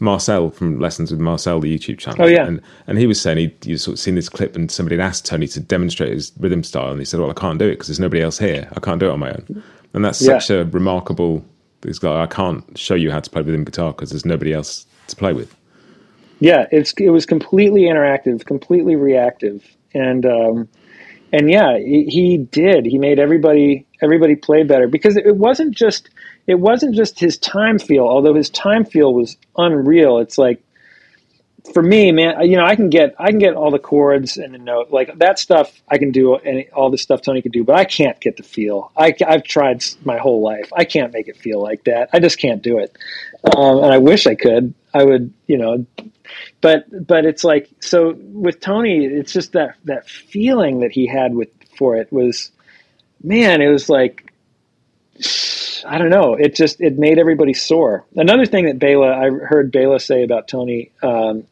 Marcel 0.00 0.50
from 0.50 0.78
Lessons 0.78 1.10
with 1.10 1.20
Marcel 1.20 1.60
the 1.60 1.76
YouTube 1.78 1.98
channel 1.98 2.24
Oh, 2.24 2.28
yeah. 2.28 2.46
and, 2.46 2.60
and 2.86 2.98
he 2.98 3.06
was 3.06 3.20
saying 3.20 3.38
he'd, 3.62 3.80
sort 3.80 3.94
of 3.94 3.98
seen 3.98 4.14
this 4.14 4.28
clip 4.28 4.54
and 4.56 4.70
somebody 4.70 4.96
had 4.96 5.04
asked 5.06 5.26
Tony 5.26 5.46
to 5.48 5.60
demonstrate 5.60 6.12
his 6.12 6.32
rhythm 6.38 6.62
style 6.62 6.90
and 6.90 6.98
he 7.00 7.04
said 7.04 7.20
well 7.20 7.30
I 7.30 7.34
can't 7.34 7.58
do 7.58 7.66
it 7.66 7.72
because 7.72 7.88
there's 7.88 8.00
nobody 8.00 8.22
else 8.22 8.38
here 8.38 8.68
I 8.76 8.80
can't 8.80 9.00
do 9.00 9.06
it 9.08 9.12
on 9.12 9.20
my 9.20 9.30
own 9.30 9.62
and 9.94 10.04
that's 10.04 10.20
Yeah. 10.20 10.38
such 10.38 10.50
a 10.50 10.64
remarkable 10.66 11.44
it's 11.84 12.02
like 12.02 12.16
I 12.16 12.26
can't 12.32 12.76
show 12.76 12.94
you 12.94 13.10
how 13.10 13.20
to 13.20 13.30
play 13.30 13.42
rhythm 13.42 13.64
guitar 13.64 13.92
because 13.92 14.10
there's 14.10 14.24
nobody 14.26 14.52
else 14.52 14.86
to 15.08 15.16
play 15.16 15.32
with. 15.32 15.54
Yeah, 16.40 16.66
it's 16.72 16.92
it 16.98 17.10
was 17.10 17.24
completely 17.26 17.82
interactive, 17.82 18.44
completely 18.44 18.96
reactive, 18.96 19.64
and 19.94 20.26
um, 20.26 20.68
and 21.32 21.50
yeah, 21.50 21.78
he, 21.78 22.04
he 22.06 22.38
did. 22.38 22.86
He 22.86 22.98
made 22.98 23.18
everybody 23.18 23.86
everybody 24.02 24.36
play 24.36 24.62
better 24.64 24.88
because 24.88 25.16
it 25.16 25.36
wasn't 25.36 25.74
just 25.74 26.10
it 26.46 26.54
wasn't 26.54 26.94
just 26.94 27.18
his 27.18 27.38
time 27.38 27.78
feel. 27.78 28.04
Although 28.04 28.34
his 28.34 28.50
time 28.50 28.84
feel 28.84 29.12
was 29.12 29.36
unreal. 29.56 30.18
It's 30.18 30.38
like 30.38 30.62
for 31.72 31.82
me, 31.82 32.12
man, 32.12 32.48
you 32.48 32.56
know, 32.56 32.64
I 32.64 32.76
can 32.76 32.90
get 32.90 33.14
I 33.18 33.30
can 33.30 33.38
get 33.38 33.54
all 33.54 33.70
the 33.70 33.78
chords 33.78 34.36
and 34.36 34.54
the 34.54 34.58
note 34.58 34.90
like 34.90 35.18
that 35.18 35.38
stuff. 35.38 35.72
I 35.88 35.98
can 35.98 36.12
do 36.12 36.36
and 36.36 36.64
all 36.72 36.90
the 36.90 36.98
stuff 36.98 37.22
Tony 37.22 37.42
could 37.42 37.52
do, 37.52 37.64
but 37.64 37.76
I 37.76 37.84
can't 37.84 38.18
get 38.20 38.36
the 38.36 38.42
feel. 38.42 38.92
I, 38.96 39.14
I've 39.26 39.42
tried 39.42 39.84
my 40.04 40.18
whole 40.18 40.42
life. 40.42 40.72
I 40.76 40.84
can't 40.84 41.12
make 41.12 41.28
it 41.28 41.36
feel 41.36 41.60
like 41.60 41.84
that. 41.84 42.10
I 42.12 42.20
just 42.20 42.38
can't 42.38 42.62
do 42.62 42.78
it, 42.78 42.96
um, 43.56 43.78
and 43.78 43.92
I 43.92 43.98
wish 43.98 44.26
I 44.26 44.34
could. 44.34 44.74
I 44.94 45.04
would, 45.04 45.32
you 45.46 45.58
know, 45.58 45.86
but 46.60 47.06
but 47.06 47.26
it's 47.26 47.44
like 47.44 47.68
so 47.80 48.16
with 48.16 48.60
Tony, 48.60 49.04
it's 49.04 49.32
just 49.32 49.52
that 49.52 49.76
that 49.84 50.08
feeling 50.08 50.80
that 50.80 50.92
he 50.92 51.06
had 51.06 51.34
with 51.34 51.50
for 51.76 51.96
it 51.96 52.10
was, 52.12 52.50
man, 53.22 53.60
it 53.60 53.68
was 53.68 53.88
like 53.88 54.32
I 55.86 55.98
don't 55.98 56.10
know. 56.10 56.34
It 56.34 56.54
just 56.54 56.80
it 56.80 56.98
made 56.98 57.18
everybody 57.18 57.54
sore. 57.54 58.04
Another 58.14 58.46
thing 58.46 58.66
that 58.66 58.78
Bela 58.78 59.12
I 59.12 59.30
heard 59.30 59.70
Bela 59.72 60.00
say 60.00 60.22
about 60.22 60.48
Tony 60.48 60.90
um, 61.02 61.46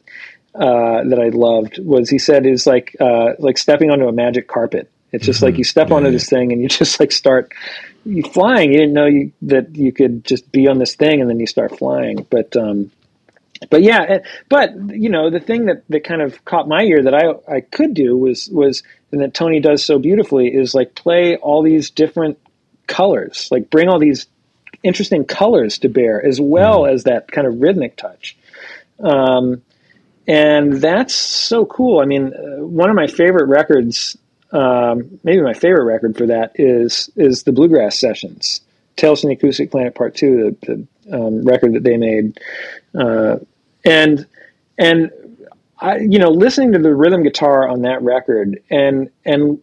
uh, 0.55 1.05
that 1.05 1.19
I 1.19 1.29
loved 1.29 1.79
was 1.79 2.11
he 2.11 2.19
said 2.19 2.47
is 2.47 2.67
like 2.67 2.97
uh, 3.00 3.33
like 3.38 3.59
stepping 3.59 3.91
onto 3.91 4.07
a 4.07 4.12
magic 4.12 4.49
carpet. 4.49 4.91
It's 5.12 5.25
just 5.25 5.43
like 5.43 5.59
you 5.59 5.64
step 5.64 5.93
onto 5.93 6.11
this 6.11 6.29
thing 6.29 6.53
and 6.53 6.61
you 6.61 6.69
just 6.81 6.99
like 6.99 7.12
start 7.12 7.53
you 8.05 8.23
flying. 8.23 8.73
You 8.73 8.79
didn't 8.79 8.95
know 8.95 9.07
you, 9.07 9.33
that 9.43 9.76
you 9.76 9.93
could 9.93 10.25
just 10.25 10.50
be 10.50 10.69
on 10.69 10.79
this 10.79 10.97
thing 10.97 11.21
and 11.21 11.31
then 11.31 11.41
you 11.41 11.47
start 11.47 11.79
flying. 11.79 12.26
But 12.31 12.57
um, 12.57 12.91
but 13.71 13.83
yeah, 13.83 14.03
eh, 14.09 14.19
but 14.49 14.71
you 14.91 15.09
know 15.09 15.31
the 15.31 15.41
thing 15.41 15.67
that, 15.67 15.85
that 15.88 16.05
kind 16.05 16.23
of 16.23 16.45
caught 16.45 16.69
my 16.69 16.83
ear 16.83 17.03
that 17.03 17.14
I 17.14 17.57
I 17.57 17.61
could 17.61 17.95
do 17.95 18.17
was 18.17 18.49
was 18.49 18.83
and 19.12 19.23
that 19.23 19.35
Tony 19.35 19.61
does 19.61 19.85
so 19.85 19.99
beautifully 19.99 20.49
is 20.49 20.75
like 20.75 20.95
play 20.95 21.37
all 21.37 21.62
these 21.62 21.91
different 21.91 22.38
colors, 22.87 23.49
like 23.50 23.71
bring 23.71 23.88
all 23.88 23.99
these 23.99 24.26
interesting 24.83 25.25
colors 25.25 25.79
to 25.79 25.88
bear 25.88 26.25
as 26.25 26.41
well 26.41 26.87
as 26.87 27.05
that 27.05 27.31
kind 27.31 27.47
of 27.47 27.61
rhythmic 27.61 27.97
touch. 27.97 28.37
Um, 29.00 29.62
and 30.26 30.75
that's 30.75 31.14
so 31.14 31.67
cool. 31.67 32.00
I 32.00 32.07
mean, 32.07 32.33
uh, 32.33 32.64
one 32.64 32.88
of 32.91 32.97
my 32.97 33.07
favorite 33.07 33.47
records, 33.47 34.17
um, 34.53 35.19
maybe 35.23 35.43
my 35.43 35.53
favorite 35.53 35.85
record 35.85 36.17
for 36.17 36.26
that 36.26 36.53
is 36.55 37.11
is 37.17 37.43
the 37.43 37.53
Bluegrass 37.53 37.99
Sessions, 37.99 38.61
Tales 38.97 39.21
from 39.21 39.29
the 39.29 39.37
Acoustic 39.37 39.71
Planet 39.71 39.95
Part 39.95 40.14
Two, 40.14 40.57
the, 40.62 40.87
the 41.07 41.17
um, 41.17 41.45
record 41.45 41.75
that 41.75 41.83
they 41.83 41.97
made, 41.97 42.41
uh, 42.99 43.37
and 43.85 44.26
and 44.79 45.11
I, 45.79 45.99
you 45.99 46.19
know, 46.19 46.31
listening 46.31 46.73
to 46.73 46.79
the 46.79 46.95
rhythm 46.95 47.23
guitar 47.23 47.69
on 47.69 47.83
that 47.83 48.00
record, 48.03 48.62
and 48.71 49.11
and 49.25 49.62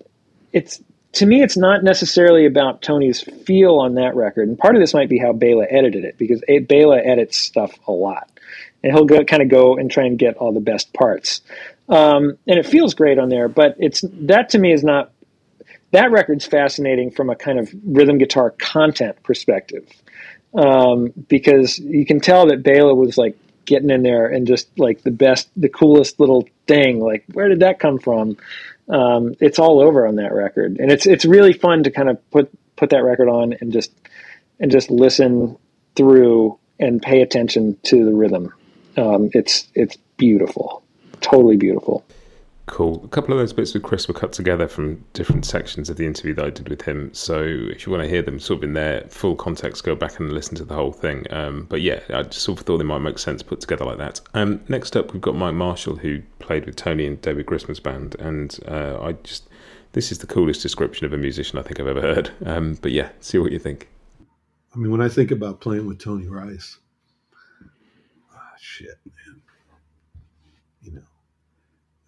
it's 0.54 0.82
to 1.14 1.26
me, 1.26 1.42
it's 1.44 1.58
not 1.58 1.84
necessarily 1.84 2.46
about 2.46 2.82
Tony's 2.82 3.22
feel 3.22 3.76
on 3.76 3.96
that 3.96 4.16
record, 4.16 4.48
and 4.48 4.58
part 4.58 4.76
of 4.76 4.82
this 4.82 4.94
might 4.94 5.10
be 5.10 5.20
how 5.20 5.34
Bela 5.34 5.66
edited 5.70 6.06
it 6.06 6.18
because 6.18 6.42
Bela 6.68 7.00
edits 7.00 7.38
stuff 7.38 7.78
a 7.88 7.92
lot, 7.92 8.30
and 8.84 8.94
he'll 8.94 9.06
go 9.06 9.24
kind 9.24 9.42
of 9.42 9.50
go 9.50 9.76
and 9.78 9.92
try 9.92 10.06
and 10.06 10.18
get 10.18 10.38
all 10.38 10.54
the 10.54 10.60
best 10.60 10.94
parts, 10.94 11.42
um, 11.90 12.38
and 12.48 12.58
it 12.58 12.66
feels 12.66 12.94
great 12.94 13.20
on 13.20 13.30
there. 13.30 13.48
But 13.48 13.76
it's 13.80 14.04
that 14.04 14.50
to 14.50 14.60
me 14.60 14.72
is 14.72 14.84
not 14.84 15.12
that 15.92 16.12
record's 16.12 16.46
fascinating 16.46 17.12
from 17.12 17.30
a 17.30 17.36
kind 17.36 17.60
of 17.60 17.70
rhythm 17.86 18.18
guitar 18.18 18.52
content 18.52 19.22
perspective 19.24 19.88
um, 20.54 21.14
because 21.28 21.80
you 21.80 22.06
can 22.06 22.20
tell 22.20 22.48
that 22.48 22.64
Bela 22.64 22.96
was 22.96 23.18
like 23.18 23.38
getting 23.66 23.90
in 23.90 24.04
there 24.04 24.26
and 24.28 24.48
just 24.48 24.68
like 24.80 25.04
the 25.04 25.12
best, 25.12 25.50
the 25.56 25.70
coolest 25.70 26.20
little 26.20 26.48
thing. 26.68 27.00
Like, 27.00 27.26
where 27.34 27.48
did 27.48 27.60
that 27.60 27.80
come 27.80 28.00
from? 28.00 28.38
Um, 28.92 29.36
it's 29.40 29.58
all 29.58 29.80
over 29.80 30.06
on 30.06 30.16
that 30.18 30.34
record, 30.34 30.78
and 30.78 30.92
it's 30.92 31.06
it's 31.06 31.24
really 31.24 31.54
fun 31.54 31.84
to 31.84 31.92
kind 31.92 32.10
of 32.10 32.30
put 32.30 32.52
put 32.76 32.90
that 32.90 33.04
record 33.04 33.30
on 33.30 33.54
and 33.62 33.72
just 33.72 33.92
and 34.60 34.70
just 34.70 34.92
listen 34.92 35.58
through 35.96 36.60
and 36.80 37.02
pay 37.02 37.22
attention 37.22 37.78
to 37.84 38.06
the 38.06 38.14
rhythm. 38.14 38.54
Um, 38.98 39.30
it's 39.34 39.68
it's 39.76 39.96
beautiful, 40.18 40.84
totally 41.22 41.56
beautiful. 41.56 42.04
Cool. 42.72 43.02
A 43.04 43.08
couple 43.10 43.34
of 43.34 43.38
those 43.38 43.52
bits 43.52 43.74
with 43.74 43.84
Chris 43.84 44.08
were 44.08 44.14
cut 44.14 44.32
together 44.32 44.66
from 44.66 45.04
different 45.12 45.46
sections 45.46 45.90
of 45.90 45.98
the 45.98 46.06
interview 46.06 46.34
that 46.36 46.46
I 46.46 46.50
did 46.50 46.70
with 46.70 46.82
him. 46.82 47.14
So 47.14 47.44
if 47.44 47.86
you 47.86 47.92
want 47.92 48.02
to 48.02 48.10
hear 48.10 48.22
them 48.22 48.40
sort 48.40 48.60
of 48.60 48.64
in 48.64 48.74
their 48.74 49.02
full 49.10 49.36
context, 49.36 49.84
go 49.84 49.94
back 49.94 50.22
and 50.22 50.32
listen 50.32 50.56
to 50.56 50.64
the 50.64 50.74
whole 50.74 50.94
thing. 50.94 51.26
Um, 51.32 51.68
but 51.70 51.82
yeah, 51.82 52.00
I 52.14 52.24
just 52.24 52.44
sort 52.44 52.62
of 52.62 52.66
thought 52.66 52.78
they 52.78 52.86
might 52.86 53.00
make 53.00 53.20
sense 53.20 53.44
put 53.44 53.60
together 53.60 53.84
like 53.84 53.98
that. 53.98 54.22
Um, 54.34 54.62
next 54.70 54.96
up, 54.96 55.12
we've 55.12 55.22
got 55.22 55.36
Mike 55.36 55.54
Marshall, 55.54 55.98
who 55.98 56.22
played 56.40 56.66
with 56.66 56.78
Tony 56.78 57.06
and 57.06 57.22
David 57.22 57.46
Grisman's 57.46 57.82
band. 57.82 58.16
And 58.20 58.58
uh, 58.66 59.02
I 59.02 59.12
just, 59.22 59.50
this 59.92 60.10
is 60.10 60.20
the 60.20 60.28
coolest 60.28 60.62
description 60.62 61.06
of 61.06 61.12
a 61.12 61.18
musician 61.18 61.60
I 61.60 61.64
think 61.64 61.78
I've 61.82 61.88
ever 61.88 62.02
heard. 62.02 62.32
Um, 62.46 62.76
but 62.82 62.94
yeah, 62.94 63.10
see 63.20 63.38
what 63.38 63.52
you 63.52 63.60
think. 63.60 63.90
I 64.74 64.78
mean, 64.78 64.92
when 64.92 65.02
I 65.02 65.10
think 65.10 65.32
about 65.32 65.60
playing 65.60 65.88
with 65.88 66.00
Tony 66.00 66.30
Rice, 66.30 66.78
ah, 68.34 68.54
shit, 68.58 68.98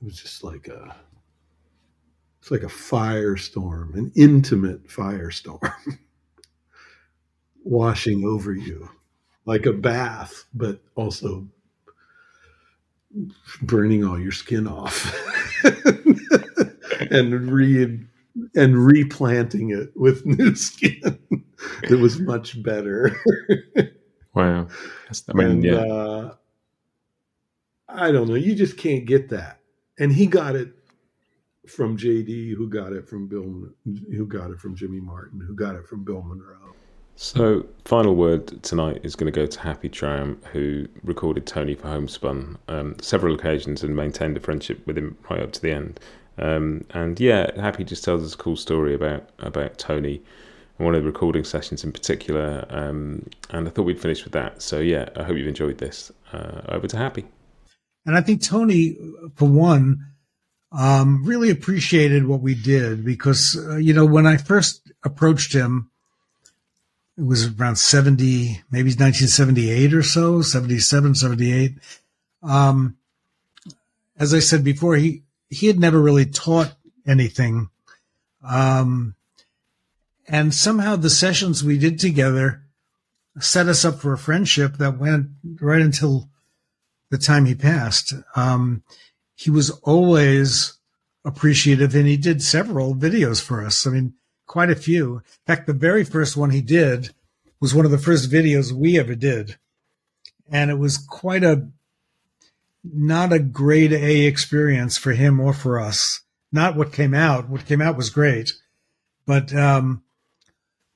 it 0.04 0.08
was 0.08 0.18
just 0.18 0.44
like 0.44 0.68
a 0.68 0.94
it's 2.42 2.52
like 2.52 2.64
a 2.64 2.66
firestorm, 2.66 3.94
an 3.94 4.12
intimate 4.18 4.86
firestorm 4.86 5.74
washing 7.64 8.26
over 8.26 8.54
you 8.54 8.90
like 9.46 9.66
a 9.66 9.72
bath, 9.72 10.44
but 10.54 10.82
also 10.96 11.48
burning 13.62 14.04
all 14.04 14.20
your 14.20 14.34
skin 14.34 14.68
off 14.68 15.16
and 17.12 17.50
re 17.50 18.06
and 18.56 18.86
replanting 18.86 19.70
it 19.70 19.94
with 19.96 20.26
new 20.26 20.54
skin 20.54 21.18
that 21.88 22.00
was 22.00 22.20
much 22.20 22.62
better. 22.62 23.16
wow. 24.36 24.68
I 25.30 25.34
mean, 25.34 25.48
and, 25.48 25.64
yeah. 25.64 25.76
Uh, 25.76 26.36
I 27.88 28.12
don't 28.12 28.28
know. 28.28 28.36
You 28.36 28.54
just 28.54 28.76
can't 28.76 29.06
get 29.06 29.30
that 29.30 29.63
and 30.00 30.12
he 30.12 30.26
got 30.28 30.56
it 30.56 30.70
from 31.68 31.98
JD, 31.98 32.56
who 32.56 32.68
got 32.70 32.94
it 32.94 33.08
from 33.08 33.28
Bill, 33.28 33.70
who 33.86 34.26
got 34.26 34.52
it 34.52 34.60
from 34.60 34.76
Jimmy 34.76 35.00
Martin, 35.00 35.40
who 35.40 35.56
got 35.56 35.76
it 35.76 35.88
from 35.88 36.04
Bill 36.04 36.22
Monroe. 36.22 36.74
So, 37.16 37.66
final 37.86 38.16
word 38.16 38.64
tonight 38.64 39.02
is 39.04 39.16
going 39.16 39.32
to 39.32 39.40
go 39.40 39.46
to 39.46 39.60
Happy 39.60 39.88
Traum, 39.88 40.42
who 40.52 40.88
recorded 41.04 41.46
Tony 41.46 41.76
for 41.76 41.88
Homespun 41.88 42.58
um, 42.68 42.96
several 43.00 43.36
occasions 43.36 43.84
and 43.84 43.96
maintained 43.96 44.36
a 44.36 44.40
friendship 44.40 44.86
with 44.88 44.98
him 44.98 45.16
right 45.30 45.40
up 45.40 45.52
to 45.54 45.62
the 45.62 45.72
end. 45.72 46.00
Um, 46.40 46.86
and 46.90 47.20
yeah, 47.20 47.52
Happy 47.62 47.84
just 47.84 48.04
tells 48.04 48.24
us 48.24 48.34
a 48.34 48.38
cool 48.38 48.56
story 48.56 48.96
about 48.96 49.30
about 49.40 49.78
Tony 49.78 50.22
and 50.78 50.86
one 50.86 50.96
of 50.96 51.04
the 51.04 51.08
recording 51.08 51.44
sessions 51.44 51.84
in 51.84 51.92
particular. 51.92 52.66
Um, 52.70 53.28
and 53.52 53.68
I 53.68 53.72
thought 53.72 53.84
we'd 53.84 54.02
finish 54.02 54.24
with 54.24 54.34
that. 54.34 54.62
So 54.64 54.80
yeah, 54.80 55.10
I 55.16 55.24
hope 55.24 55.38
you've 55.38 55.48
enjoyed 55.48 55.78
this. 55.78 56.12
Uh, 56.32 56.62
over 56.70 56.88
to 56.88 56.98
Happy. 56.98 57.26
And 58.06 58.18
I 58.18 58.22
think 58.22 58.42
Tony, 58.42 58.98
for 59.36 59.48
one, 59.48 60.06
um, 60.72 61.24
really 61.24 61.50
appreciated 61.50 62.28
what 62.28 62.42
we 62.42 62.56
did 62.56 63.06
because, 63.06 63.58
uh, 63.58 63.78
you 63.78 63.94
know, 63.94 64.06
when 64.06 64.26
I 64.26 64.38
first 64.38 64.92
approached 65.04 65.54
him, 65.54 65.90
it 67.18 67.24
was 67.24 67.48
around 67.48 67.76
70, 67.76 68.64
maybe 68.72 68.90
1978 68.90 69.94
or 69.94 70.02
so, 70.02 70.42
77, 70.42 71.16
78. 71.16 71.76
Um, 72.42 72.98
as 74.18 74.34
I 74.34 74.40
said 74.40 74.64
before, 74.64 74.96
he, 74.96 75.22
he 75.50 75.68
had 75.68 75.80
never 75.80 76.02
really 76.02 76.26
taught 76.26 76.76
anything. 77.06 77.70
Um, 78.44 79.16
and 80.28 80.54
somehow 80.54 80.96
the 80.96 81.10
sessions 81.10 81.64
we 81.64 81.78
did 81.78 82.00
together 82.00 82.64
set 83.40 83.68
us 83.68 83.86
up 83.86 84.00
for 84.00 84.14
a 84.14 84.18
friendship 84.18 84.78
that 84.78 84.98
went 84.98 85.30
right 85.62 85.82
until 85.82 86.30
the 87.14 87.18
time 87.20 87.46
he 87.46 87.54
passed. 87.54 88.12
Um, 88.36 88.82
he 89.36 89.52
was 89.52 89.70
always 89.84 90.80
appreciative 91.24 91.94
and 91.94 92.08
he 92.08 92.18
did 92.18 92.42
several 92.42 92.96
videos 92.96 93.40
for 93.40 93.64
us. 93.64 93.86
I 93.86 93.92
mean, 93.92 94.16
quite 94.48 94.72
a 94.72 94.76
few. 94.76 95.18
In 95.18 95.22
fact, 95.46 95.68
the 95.68 95.74
very 95.74 96.04
first 96.04 96.36
one 96.36 96.50
he 96.50 96.62
did 96.62 97.14
was 97.62 97.76
one 97.76 97.86
of 97.86 97.92
the 97.92 98.00
first 98.00 98.32
videos 98.32 98.72
we 98.72 98.98
ever 99.00 99.14
did. 99.14 99.58
And 100.52 100.72
it 100.72 100.80
was 100.80 100.98
quite 100.98 101.44
a, 101.44 101.68
not 102.84 103.32
a 103.32 103.38
grade 103.38 103.94
A 103.94 104.26
experience 104.26 104.98
for 104.98 105.12
him 105.12 105.40
or 105.40 105.54
for 105.54 105.80
us. 105.80 106.22
Not 106.52 106.76
what 106.76 106.92
came 106.92 107.14
out. 107.14 107.48
What 107.48 107.68
came 107.68 107.82
out 107.82 107.96
was 107.96 108.10
great. 108.10 108.54
But, 109.28 109.54
um, 109.54 110.02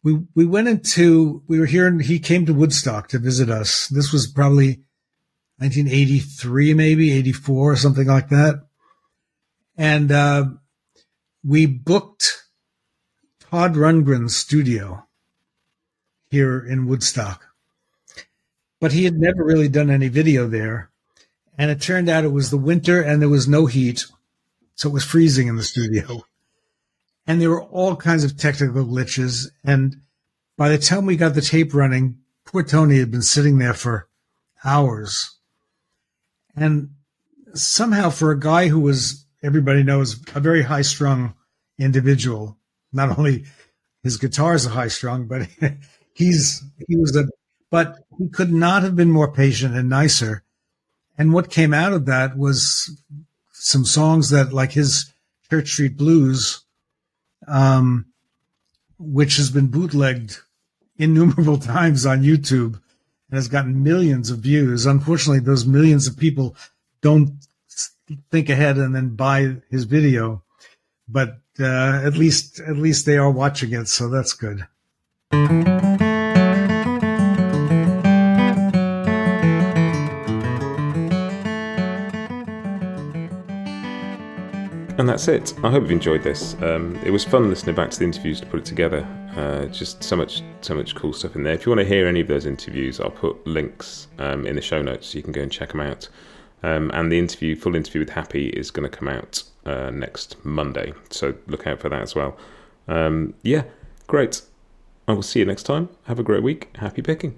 we, 0.03 0.19
we 0.33 0.45
went 0.47 0.67
into, 0.67 1.43
we 1.47 1.59
were 1.59 1.67
here 1.67 1.85
and 1.85 2.01
he 2.01 2.17
came 2.17 2.47
to 2.47 2.55
Woodstock 2.55 3.07
to 3.09 3.19
visit 3.19 3.51
us. 3.51 3.87
This 3.87 4.11
was 4.11 4.25
probably 4.25 4.81
1983, 5.59 6.73
maybe 6.75 7.11
84, 7.13 7.71
or 7.71 7.75
something 7.75 8.07
like 8.07 8.29
that. 8.29 8.67
And 9.75 10.11
uh, 10.11 10.45
we 11.43 11.65
booked 11.65 12.43
Todd 13.39 13.73
Rundgren's 13.73 14.35
studio 14.35 15.05
here 16.29 16.59
in 16.59 16.87
Woodstock. 16.87 17.45
But 18.79 18.91
he 18.91 19.05
had 19.05 19.15
never 19.15 19.43
really 19.43 19.69
done 19.69 19.89
any 19.89 20.09
video 20.09 20.47
there. 20.47 20.91
And 21.57 21.71
it 21.71 21.81
turned 21.81 22.07
out 22.07 22.23
it 22.23 22.31
was 22.31 22.51
the 22.51 22.57
winter 22.57 23.01
and 23.01 23.19
there 23.19 23.29
was 23.29 23.47
no 23.47 23.65
heat. 23.65 24.05
So 24.75 24.89
it 24.89 24.93
was 24.93 25.03
freezing 25.03 25.47
in 25.47 25.55
the 25.55 25.63
studio. 25.63 26.23
And 27.25 27.41
there 27.41 27.49
were 27.49 27.63
all 27.63 27.95
kinds 27.95 28.23
of 28.23 28.37
technical 28.37 28.85
glitches. 28.85 29.47
And 29.63 30.01
by 30.55 30.69
the 30.69 30.77
time 30.77 31.07
we 31.07 31.17
got 31.17 31.33
the 31.33 31.41
tape 31.41 31.73
running, 31.73 32.19
poor 32.45 32.61
Tony 32.61 32.99
had 32.99 33.09
been 33.09 33.23
sitting 33.23 33.57
there 33.57 33.73
for 33.73 34.07
hours 34.63 35.36
and 36.57 36.89
somehow, 37.53 38.09
for 38.09 38.31
a 38.31 38.39
guy 38.39 38.67
who 38.67 38.79
was, 38.79 39.25
everybody 39.43 39.83
knows, 39.83 40.19
a 40.33 40.39
very 40.39 40.63
high 40.63 40.81
strung 40.81 41.35
individual, 41.79 42.57
not 42.91 43.17
only 43.17 43.45
his 44.01 44.17
guitars 44.17 44.65
are 44.65 44.71
high 44.71 44.87
strung, 44.87 45.27
but 45.27 45.47
he's, 46.13 46.63
he 46.87 46.97
was 46.97 47.15
a, 47.15 47.25
but 47.69 47.99
he 48.17 48.27
could 48.29 48.51
not 48.51 48.81
have 48.81 48.95
been 48.95 49.11
more 49.11 49.31
patient 49.31 49.75
and 49.75 49.87
nicer. 49.87 50.43
And 51.15 51.31
what 51.31 51.51
came 51.51 51.75
out 51.75 51.93
of 51.93 52.07
that 52.07 52.35
was 52.35 52.89
some 53.53 53.85
songs 53.85 54.31
that, 54.31 54.51
like 54.51 54.71
his 54.71 55.13
Church 55.49 55.69
Street 55.69 55.95
Blues, 55.95 56.63
um, 57.47 58.07
which 58.97 59.37
has 59.37 59.51
been 59.51 59.67
bootlegged 59.67 60.39
innumerable 60.97 61.57
times 61.59 62.05
on 62.05 62.23
YouTube 62.23 62.81
and 63.29 63.37
has 63.37 63.47
gotten 63.47 63.83
millions 63.83 64.29
of 64.29 64.39
views. 64.39 64.85
Unfortunately, 64.85 65.39
those 65.39 65.65
millions 65.65 66.07
of 66.07 66.17
people 66.17 66.55
don't 67.01 67.31
think 68.31 68.49
ahead 68.49 68.77
and 68.77 68.95
then 68.95 69.15
buy 69.15 69.57
his 69.69 69.83
video, 69.83 70.43
but 71.07 71.39
uh, 71.59 72.01
at 72.03 72.13
least 72.13 72.59
at 72.59 72.77
least 72.77 73.05
they 73.05 73.17
are 73.17 73.31
watching 73.31 73.73
it, 73.73 73.87
so 73.87 74.09
that's 74.09 74.33
good. 74.33 74.67
And 84.99 85.07
that's 85.07 85.27
it. 85.27 85.53
I 85.63 85.69
hope 85.69 85.83
you've 85.83 85.91
enjoyed 85.91 86.23
this. 86.23 86.55
Um, 86.61 86.99
it 87.05 87.11
was 87.11 87.23
fun 87.23 87.49
listening 87.49 87.75
back 87.75 87.91
to 87.91 87.99
the 87.99 88.05
interviews 88.05 88.39
to 88.41 88.47
put 88.47 88.61
it 88.61 88.65
together. 88.65 89.07
Uh, 89.37 89.67
just 89.67 90.03
so 90.03 90.15
much, 90.15 90.41
so 90.61 90.73
much 90.73 90.95
cool 90.95 91.13
stuff 91.13 91.35
in 91.35 91.43
there. 91.43 91.53
If 91.53 91.63
you 91.63 91.69
want 91.69 91.79
to 91.81 91.85
hear 91.85 92.07
any 92.07 92.21
of 92.21 92.27
those 92.27 92.47
interviews, 92.47 92.99
I'll 92.99 93.11
put 93.11 93.45
links 93.45 94.07
um, 94.17 94.47
in 94.47 94.55
the 94.55 94.63
show 94.63 94.81
notes 94.81 95.09
so 95.09 95.17
you 95.19 95.23
can 95.23 95.31
go 95.31 95.43
and 95.43 95.51
check 95.51 95.69
them 95.69 95.79
out. 95.79 96.09
Um, 96.63 96.89
and 96.91 97.11
the 97.11 97.19
interview, 97.19 97.55
full 97.55 97.75
interview 97.75 97.99
with 97.99 98.09
Happy, 98.09 98.49
is 98.49 98.71
going 98.71 98.89
to 98.89 98.97
come 98.97 99.07
out 99.07 99.43
uh, 99.63 99.91
next 99.91 100.43
Monday, 100.43 100.91
so 101.11 101.35
look 101.45 101.67
out 101.67 101.79
for 101.79 101.87
that 101.87 102.01
as 102.01 102.15
well. 102.15 102.35
Um, 102.87 103.35
yeah, 103.43 103.65
great. 104.07 104.41
I 105.07 105.13
will 105.13 105.21
see 105.21 105.37
you 105.37 105.45
next 105.45 105.63
time. 105.63 105.89
Have 106.05 106.17
a 106.17 106.23
great 106.23 106.41
week. 106.41 106.75
Happy 106.77 107.03
picking. 107.03 107.37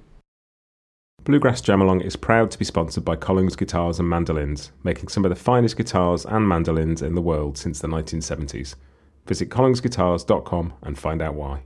Bluegrass 1.25 1.59
Jam 1.59 1.81
Along 1.81 1.99
is 1.99 2.15
proud 2.15 2.49
to 2.51 2.57
be 2.57 2.63
sponsored 2.63 3.03
by 3.03 3.17
Collings 3.17 3.57
Guitars 3.57 3.99
and 3.99 4.09
Mandolins, 4.09 4.71
making 4.85 5.09
some 5.09 5.25
of 5.25 5.29
the 5.29 5.35
finest 5.35 5.75
guitars 5.75 6.25
and 6.25 6.47
mandolins 6.47 7.01
in 7.01 7.15
the 7.15 7.21
world 7.21 7.57
since 7.57 7.81
the 7.81 7.89
1970s. 7.89 8.75
Visit 9.27 9.49
collingsguitars.com 9.49 10.73
and 10.81 10.97
find 10.97 11.21
out 11.21 11.35
why. 11.35 11.63